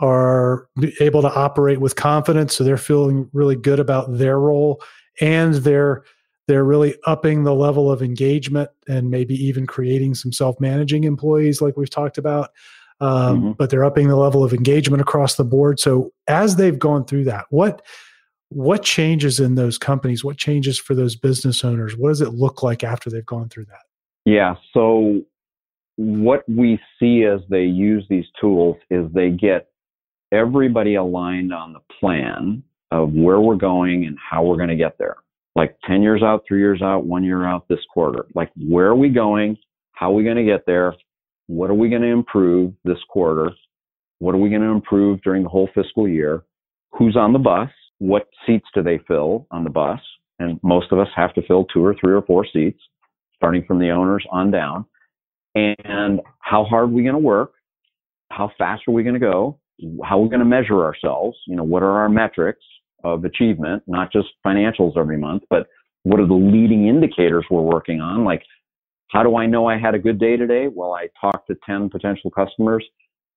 are 0.00 0.66
able 1.00 1.22
to 1.22 1.32
operate 1.34 1.80
with 1.80 1.94
confidence 1.94 2.56
so 2.56 2.64
they're 2.64 2.76
feeling 2.76 3.28
really 3.32 3.54
good 3.54 3.78
about 3.78 4.16
their 4.16 4.40
role 4.40 4.82
and 5.20 5.54
they're 5.56 6.02
they're 6.46 6.64
really 6.64 6.94
upping 7.06 7.44
the 7.44 7.54
level 7.54 7.90
of 7.90 8.02
engagement 8.02 8.70
and 8.88 9.10
maybe 9.10 9.34
even 9.34 9.66
creating 9.66 10.14
some 10.14 10.32
self-managing 10.32 11.04
employees 11.04 11.60
like 11.60 11.76
we've 11.76 11.90
talked 11.90 12.18
about 12.18 12.50
um, 13.00 13.38
mm-hmm. 13.38 13.52
but 13.52 13.70
they're 13.70 13.84
upping 13.84 14.08
the 14.08 14.16
level 14.16 14.44
of 14.44 14.52
engagement 14.52 15.00
across 15.00 15.34
the 15.34 15.44
board 15.44 15.78
so 15.80 16.12
as 16.28 16.56
they've 16.56 16.78
gone 16.78 17.04
through 17.04 17.24
that 17.24 17.44
what 17.50 17.82
what 18.54 18.84
changes 18.84 19.40
in 19.40 19.56
those 19.56 19.78
companies? 19.78 20.24
What 20.24 20.36
changes 20.36 20.78
for 20.78 20.94
those 20.94 21.16
business 21.16 21.64
owners? 21.64 21.96
What 21.96 22.10
does 22.10 22.20
it 22.20 22.34
look 22.34 22.62
like 22.62 22.84
after 22.84 23.10
they've 23.10 23.26
gone 23.26 23.48
through 23.48 23.66
that? 23.66 23.82
Yeah. 24.24 24.54
So, 24.72 25.22
what 25.96 26.44
we 26.48 26.80
see 26.98 27.24
as 27.24 27.40
they 27.50 27.64
use 27.64 28.04
these 28.08 28.24
tools 28.40 28.76
is 28.90 29.06
they 29.12 29.30
get 29.30 29.68
everybody 30.32 30.94
aligned 30.94 31.52
on 31.52 31.72
the 31.72 31.80
plan 32.00 32.62
of 32.90 33.12
where 33.12 33.40
we're 33.40 33.54
going 33.56 34.04
and 34.04 34.16
how 34.18 34.42
we're 34.44 34.56
going 34.56 34.68
to 34.68 34.76
get 34.76 34.98
there. 34.98 35.16
Like 35.56 35.76
10 35.86 36.02
years 36.02 36.22
out, 36.22 36.44
three 36.46 36.58
years 36.58 36.82
out, 36.82 37.06
one 37.06 37.22
year 37.22 37.44
out 37.44 37.68
this 37.68 37.78
quarter. 37.92 38.26
Like, 38.34 38.50
where 38.56 38.86
are 38.86 38.96
we 38.96 39.08
going? 39.08 39.56
How 39.92 40.10
are 40.10 40.14
we 40.14 40.24
going 40.24 40.36
to 40.36 40.44
get 40.44 40.66
there? 40.66 40.94
What 41.46 41.70
are 41.70 41.74
we 41.74 41.88
going 41.90 42.02
to 42.02 42.08
improve 42.08 42.72
this 42.84 42.98
quarter? 43.08 43.50
What 44.18 44.34
are 44.34 44.38
we 44.38 44.48
going 44.48 44.62
to 44.62 44.68
improve 44.68 45.20
during 45.22 45.42
the 45.42 45.48
whole 45.48 45.68
fiscal 45.74 46.08
year? 46.08 46.44
Who's 46.92 47.16
on 47.16 47.32
the 47.32 47.38
bus? 47.38 47.68
What 47.98 48.28
seats 48.46 48.66
do 48.74 48.82
they 48.82 48.98
fill 49.06 49.46
on 49.50 49.64
the 49.64 49.70
bus? 49.70 50.00
And 50.38 50.58
most 50.62 50.90
of 50.92 50.98
us 50.98 51.08
have 51.14 51.34
to 51.34 51.42
fill 51.46 51.64
two 51.66 51.84
or 51.84 51.94
three 52.00 52.12
or 52.12 52.22
four 52.22 52.46
seats, 52.50 52.80
starting 53.36 53.64
from 53.66 53.78
the 53.78 53.90
owners 53.90 54.24
on 54.30 54.50
down. 54.50 54.84
And 55.54 56.20
how 56.40 56.64
hard 56.64 56.84
are 56.84 56.92
we 56.92 57.02
going 57.02 57.14
to 57.14 57.18
work? 57.18 57.52
How 58.30 58.50
fast 58.58 58.82
are 58.88 58.92
we 58.92 59.02
going 59.02 59.14
to 59.14 59.20
go? 59.20 59.58
How 60.02 60.18
are 60.18 60.22
we 60.22 60.28
going 60.28 60.40
to 60.40 60.44
measure 60.44 60.84
ourselves? 60.84 61.36
You 61.46 61.56
know, 61.56 61.62
what 61.62 61.82
are 61.82 61.98
our 61.98 62.08
metrics 62.08 62.64
of 63.04 63.24
achievement? 63.24 63.82
Not 63.86 64.10
just 64.12 64.28
financials 64.44 64.96
every 64.96 65.18
month, 65.18 65.42
but 65.50 65.66
what 66.02 66.20
are 66.20 66.26
the 66.26 66.34
leading 66.34 66.88
indicators 66.88 67.44
we're 67.50 67.60
working 67.60 68.00
on? 68.00 68.24
Like, 68.24 68.42
how 69.14 69.22
do 69.22 69.36
I 69.36 69.46
know 69.46 69.66
I 69.66 69.78
had 69.78 69.94
a 69.94 69.98
good 69.98 70.18
day 70.18 70.36
today? 70.36 70.66
Well, 70.66 70.92
I 70.92 71.08
talked 71.20 71.46
to 71.46 71.56
10 71.64 71.88
potential 71.88 72.32
customers 72.32 72.84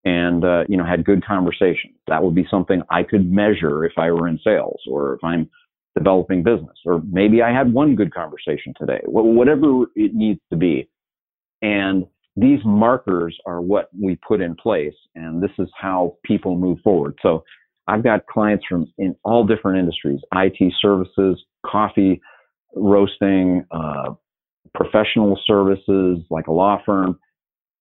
and 0.03 0.43
uh, 0.43 0.63
you 0.67 0.75
know 0.75 0.85
had 0.85 1.05
good 1.05 1.23
conversations. 1.23 1.95
That 2.07 2.23
would 2.23 2.33
be 2.33 2.47
something 2.49 2.81
I 2.89 3.03
could 3.03 3.31
measure 3.31 3.85
if 3.85 3.93
I 3.97 4.11
were 4.11 4.27
in 4.27 4.39
sales 4.43 4.81
or 4.89 5.13
if 5.13 5.23
I'm 5.23 5.49
developing 5.95 6.43
business, 6.43 6.77
or 6.85 7.01
maybe 7.11 7.41
I 7.41 7.51
had 7.51 7.73
one 7.73 7.95
good 7.95 8.13
conversation 8.13 8.73
today. 8.79 9.01
Whatever 9.05 9.85
it 9.95 10.13
needs 10.13 10.39
to 10.51 10.57
be, 10.57 10.89
and 11.61 12.05
these 12.35 12.59
markers 12.63 13.35
are 13.45 13.61
what 13.61 13.89
we 13.99 14.17
put 14.27 14.41
in 14.41 14.55
place, 14.55 14.93
and 15.15 15.41
this 15.41 15.51
is 15.57 15.67
how 15.75 16.17
people 16.23 16.55
move 16.55 16.77
forward. 16.83 17.17
So 17.21 17.43
I've 17.87 18.03
got 18.03 18.25
clients 18.27 18.65
from 18.69 18.91
in 18.97 19.15
all 19.23 19.45
different 19.45 19.79
industries: 19.79 20.21
IT 20.33 20.73
services, 20.79 21.43
coffee 21.65 22.21
roasting, 22.75 23.65
uh, 23.71 24.13
professional 24.73 25.39
services, 25.45 26.19
like 26.30 26.47
a 26.47 26.51
law 26.51 26.82
firm, 26.86 27.19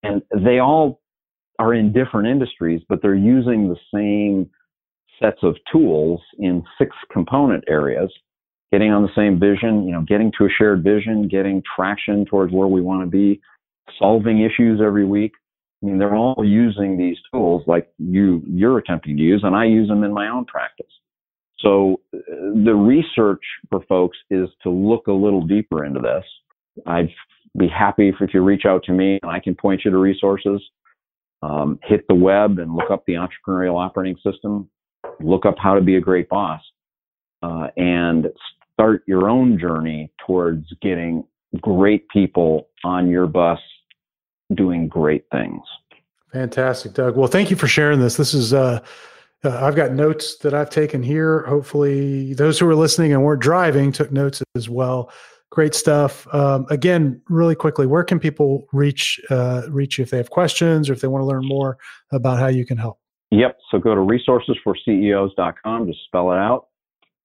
and 0.02 0.22
they 0.44 0.58
all 0.58 1.00
are 1.58 1.74
in 1.74 1.92
different 1.92 2.28
industries, 2.28 2.82
but 2.88 3.00
they're 3.02 3.14
using 3.14 3.68
the 3.68 3.76
same 3.94 4.50
sets 5.20 5.38
of 5.42 5.56
tools 5.72 6.20
in 6.38 6.62
six 6.78 6.94
component 7.10 7.64
areas, 7.68 8.12
getting 8.72 8.90
on 8.90 9.02
the 9.02 9.08
same 9.16 9.40
vision, 9.40 9.84
you 9.86 9.92
know, 9.92 10.02
getting 10.06 10.30
to 10.38 10.44
a 10.44 10.48
shared 10.58 10.84
vision, 10.84 11.28
getting 11.28 11.62
traction 11.74 12.24
towards 12.26 12.52
where 12.52 12.68
we 12.68 12.82
want 12.82 13.02
to 13.02 13.06
be, 13.06 13.40
solving 13.98 14.42
issues 14.42 14.80
every 14.84 15.06
week. 15.06 15.32
I 15.82 15.86
mean, 15.86 15.98
they're 15.98 16.14
all 16.14 16.44
using 16.44 16.96
these 16.98 17.16
tools 17.32 17.62
like 17.66 17.88
you 17.98 18.42
you're 18.46 18.78
attempting 18.78 19.16
to 19.16 19.22
use, 19.22 19.42
and 19.44 19.54
I 19.54 19.66
use 19.66 19.88
them 19.88 20.04
in 20.04 20.12
my 20.12 20.28
own 20.28 20.44
practice. 20.44 20.86
So 21.58 22.00
uh, 22.14 22.18
the 22.64 22.74
research 22.74 23.42
for 23.70 23.80
folks 23.88 24.16
is 24.30 24.48
to 24.62 24.70
look 24.70 25.06
a 25.06 25.12
little 25.12 25.46
deeper 25.46 25.84
into 25.84 26.00
this. 26.00 26.24
I'd 26.86 27.10
be 27.56 27.68
happy 27.68 28.08
if, 28.08 28.34
you 28.34 28.42
reach 28.42 28.64
out 28.66 28.84
to 28.84 28.92
me 28.92 29.18
and 29.22 29.30
I 29.30 29.40
can 29.40 29.54
point 29.54 29.82
you 29.84 29.90
to 29.90 29.98
resources 29.98 30.60
um, 31.42 31.78
hit 31.82 32.06
the 32.08 32.14
web 32.14 32.58
and 32.58 32.74
look 32.74 32.90
up 32.90 33.04
the 33.06 33.14
entrepreneurial 33.14 33.78
operating 33.78 34.16
system, 34.24 34.68
look 35.20 35.46
up 35.46 35.56
how 35.58 35.74
to 35.74 35.80
be 35.80 35.96
a 35.96 36.00
great 36.00 36.28
boss, 36.28 36.60
uh, 37.42 37.68
and 37.76 38.26
start 38.72 39.02
your 39.06 39.28
own 39.28 39.58
journey 39.58 40.10
towards 40.26 40.66
getting 40.82 41.24
great 41.60 42.08
people 42.08 42.68
on 42.84 43.08
your 43.08 43.26
bus 43.26 43.58
doing 44.54 44.88
great 44.88 45.24
things. 45.30 45.60
Fantastic, 46.32 46.92
Doug. 46.92 47.16
Well, 47.16 47.28
thank 47.28 47.50
you 47.50 47.56
for 47.56 47.66
sharing 47.66 48.00
this. 48.00 48.16
This 48.16 48.34
is, 48.34 48.52
uh, 48.52 48.80
uh, 49.44 49.64
I've 49.64 49.76
got 49.76 49.92
notes 49.92 50.36
that 50.38 50.54
I've 50.54 50.70
taken 50.70 51.02
here. 51.02 51.44
Hopefully, 51.46 52.34
those 52.34 52.58
who 52.58 52.68
are 52.68 52.74
listening 52.74 53.12
and 53.12 53.22
weren't 53.22 53.40
driving 53.40 53.92
took 53.92 54.10
notes 54.12 54.42
as 54.54 54.68
well. 54.68 55.10
Great 55.50 55.74
stuff. 55.74 56.26
Um, 56.34 56.66
again, 56.70 57.20
really 57.28 57.54
quickly, 57.54 57.86
where 57.86 58.04
can 58.04 58.18
people 58.18 58.66
reach 58.72 59.20
uh, 59.30 59.62
reach 59.70 59.98
you 59.98 60.02
if 60.02 60.10
they 60.10 60.16
have 60.16 60.30
questions 60.30 60.90
or 60.90 60.92
if 60.92 61.00
they 61.00 61.08
want 61.08 61.22
to 61.22 61.26
learn 61.26 61.46
more 61.46 61.78
about 62.12 62.38
how 62.38 62.48
you 62.48 62.66
can 62.66 62.76
help? 62.76 62.98
Yep. 63.30 63.56
So 63.70 63.78
go 63.78 63.94
to 63.94 64.00
resourcesforceos.com, 64.00 65.86
just 65.86 66.00
spell 66.06 66.32
it 66.32 66.38
out, 66.38 66.66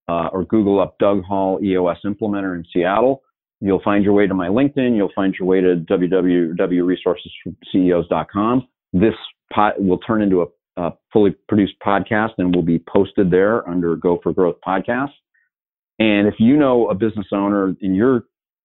uh, 0.08 0.30
or 0.32 0.46
Google 0.46 0.80
up 0.80 1.00
Doug 1.00 1.24
Hall 1.24 1.60
EOS 1.64 1.98
Implementer 2.06 2.56
in 2.56 2.64
Seattle. 2.72 3.24
You'll 3.60 3.82
find 3.84 4.04
your 4.04 4.14
way 4.14 4.28
to 4.28 4.34
my 4.34 4.48
LinkedIn. 4.48 4.96
You'll 4.96 5.12
find 5.16 5.36
your 5.38 5.48
way 5.48 5.62
to 5.62 5.84
www.resourcesforceos.com. 5.90 8.68
This 8.94 9.14
pot 9.54 9.82
will 9.82 10.00
turn 10.00 10.24
into 10.24 10.42
a, 10.42 10.48
a 10.78 10.92
fully 11.14 11.32
produced 11.48 11.76
podcast 11.86 12.32
and 12.40 12.56
will 12.56 12.64
be 12.64 12.84
posted 12.92 13.30
there 13.30 13.70
under 13.70 13.96
Go 13.96 14.20
for 14.24 14.34
Growth 14.34 14.56
podcast. 14.68 15.12
And 16.02 16.28
if 16.28 16.40
you 16.40 16.58
know 16.58 16.90
a 16.90 16.96
business 16.96 17.28
owner 17.32 17.76
in 17.80 17.94
your 17.94 18.24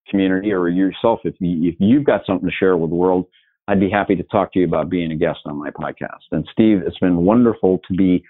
community 0.09 0.53
or 0.53 0.71
yourself, 0.71 1.21
if, 1.25 1.35
you, 1.39 1.69
if 1.69 1.75
you've 1.79 2.05
got 2.05 2.23
something 2.27 2.49
to 2.49 2.55
share 2.55 2.79
with 2.79 2.89
the 2.89 2.97
world, 2.97 3.27
I'd 3.69 3.79
be 3.79 3.91
happy 3.91 4.17
to 4.17 4.23
talk 4.23 4.55
to 4.55 4.61
you 4.61 4.65
about 4.65 4.89
being 4.89 5.13
a 5.13 5.17
guest 5.17 5.41
on 5.45 5.59
my 5.59 5.69
podcast. 5.69 6.25
And 6.33 6.49
Steve, 6.51 6.83
it's 6.87 6.99
been 6.99 7.19
wonderful 7.19 7.81
to 7.89 7.95
be 7.95 8.25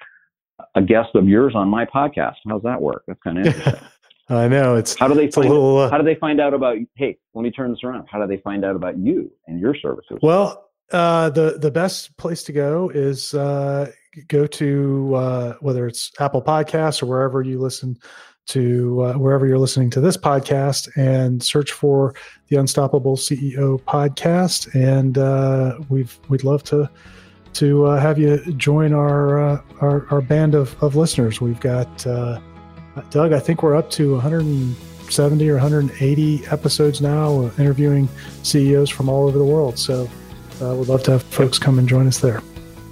a 0.74 0.82
guest 0.82 1.10
of 1.14 1.28
yours 1.28 1.52
on 1.54 1.68
my 1.68 1.84
podcast. 1.84 2.34
How's 2.48 2.62
that 2.64 2.82
work? 2.82 3.04
That's 3.06 3.20
kind 3.22 3.38
of 3.38 3.46
interesting. 3.54 3.88
I 4.28 4.48
know 4.48 4.74
it's 4.74 4.98
how 4.98 5.06
do 5.06 5.14
they 5.14 5.30
find 5.30 5.48
little, 5.48 5.78
uh, 5.78 5.88
how 5.90 5.98
do 5.98 6.04
they 6.04 6.16
find 6.16 6.40
out 6.40 6.52
about 6.52 6.78
hey 6.96 7.16
let 7.34 7.42
me 7.42 7.50
turn 7.52 7.70
this 7.70 7.78
around 7.84 8.08
how 8.10 8.20
do 8.20 8.26
they 8.26 8.42
find 8.42 8.64
out 8.64 8.74
about 8.74 8.98
you 8.98 9.30
and 9.46 9.60
your 9.60 9.72
services 9.76 10.18
well 10.20 10.68
uh, 10.90 11.30
the 11.30 11.58
the 11.60 11.70
best 11.70 12.16
place 12.16 12.42
to 12.42 12.52
go 12.52 12.90
is 12.92 13.34
uh, 13.34 13.88
go 14.26 14.44
to 14.48 15.14
uh, 15.14 15.52
whether 15.60 15.86
it's 15.86 16.10
Apple 16.18 16.42
Podcasts 16.42 17.04
or 17.04 17.06
wherever 17.06 17.40
you 17.40 17.60
listen 17.60 17.96
to 18.46 19.02
uh, 19.02 19.12
wherever 19.14 19.46
you're 19.46 19.58
listening 19.58 19.90
to 19.90 20.00
this 20.00 20.16
podcast 20.16 20.88
and 20.96 21.42
search 21.42 21.72
for 21.72 22.14
the 22.48 22.56
Unstoppable 22.56 23.16
CEO 23.16 23.80
podcast. 23.82 24.74
And 24.74 25.18
uh, 25.18 25.78
we've 25.88 26.18
we'd 26.28 26.44
love 26.44 26.62
to 26.64 26.88
to 27.54 27.86
uh, 27.86 27.98
have 27.98 28.18
you 28.18 28.38
join 28.52 28.92
our, 28.92 29.42
uh, 29.42 29.60
our, 29.80 30.06
our 30.10 30.20
band 30.20 30.54
of, 30.54 30.80
of 30.82 30.94
listeners. 30.94 31.40
We've 31.40 31.60
got 31.60 32.06
uh, 32.06 32.38
Doug. 33.10 33.32
I 33.32 33.40
think 33.40 33.62
we're 33.62 33.74
up 33.74 33.90
to 33.92 34.12
170 34.12 35.48
or 35.48 35.54
180 35.54 36.46
episodes 36.48 37.00
now, 37.00 37.44
uh, 37.44 37.50
interviewing 37.58 38.10
CEOs 38.42 38.90
from 38.90 39.08
all 39.08 39.26
over 39.26 39.38
the 39.38 39.44
world. 39.44 39.78
So 39.78 40.08
we'd 40.60 40.88
love 40.88 41.02
to 41.04 41.12
have 41.12 41.22
folks 41.22 41.58
come 41.58 41.78
and 41.78 41.88
join 41.88 42.06
us 42.06 42.18
there. 42.18 42.42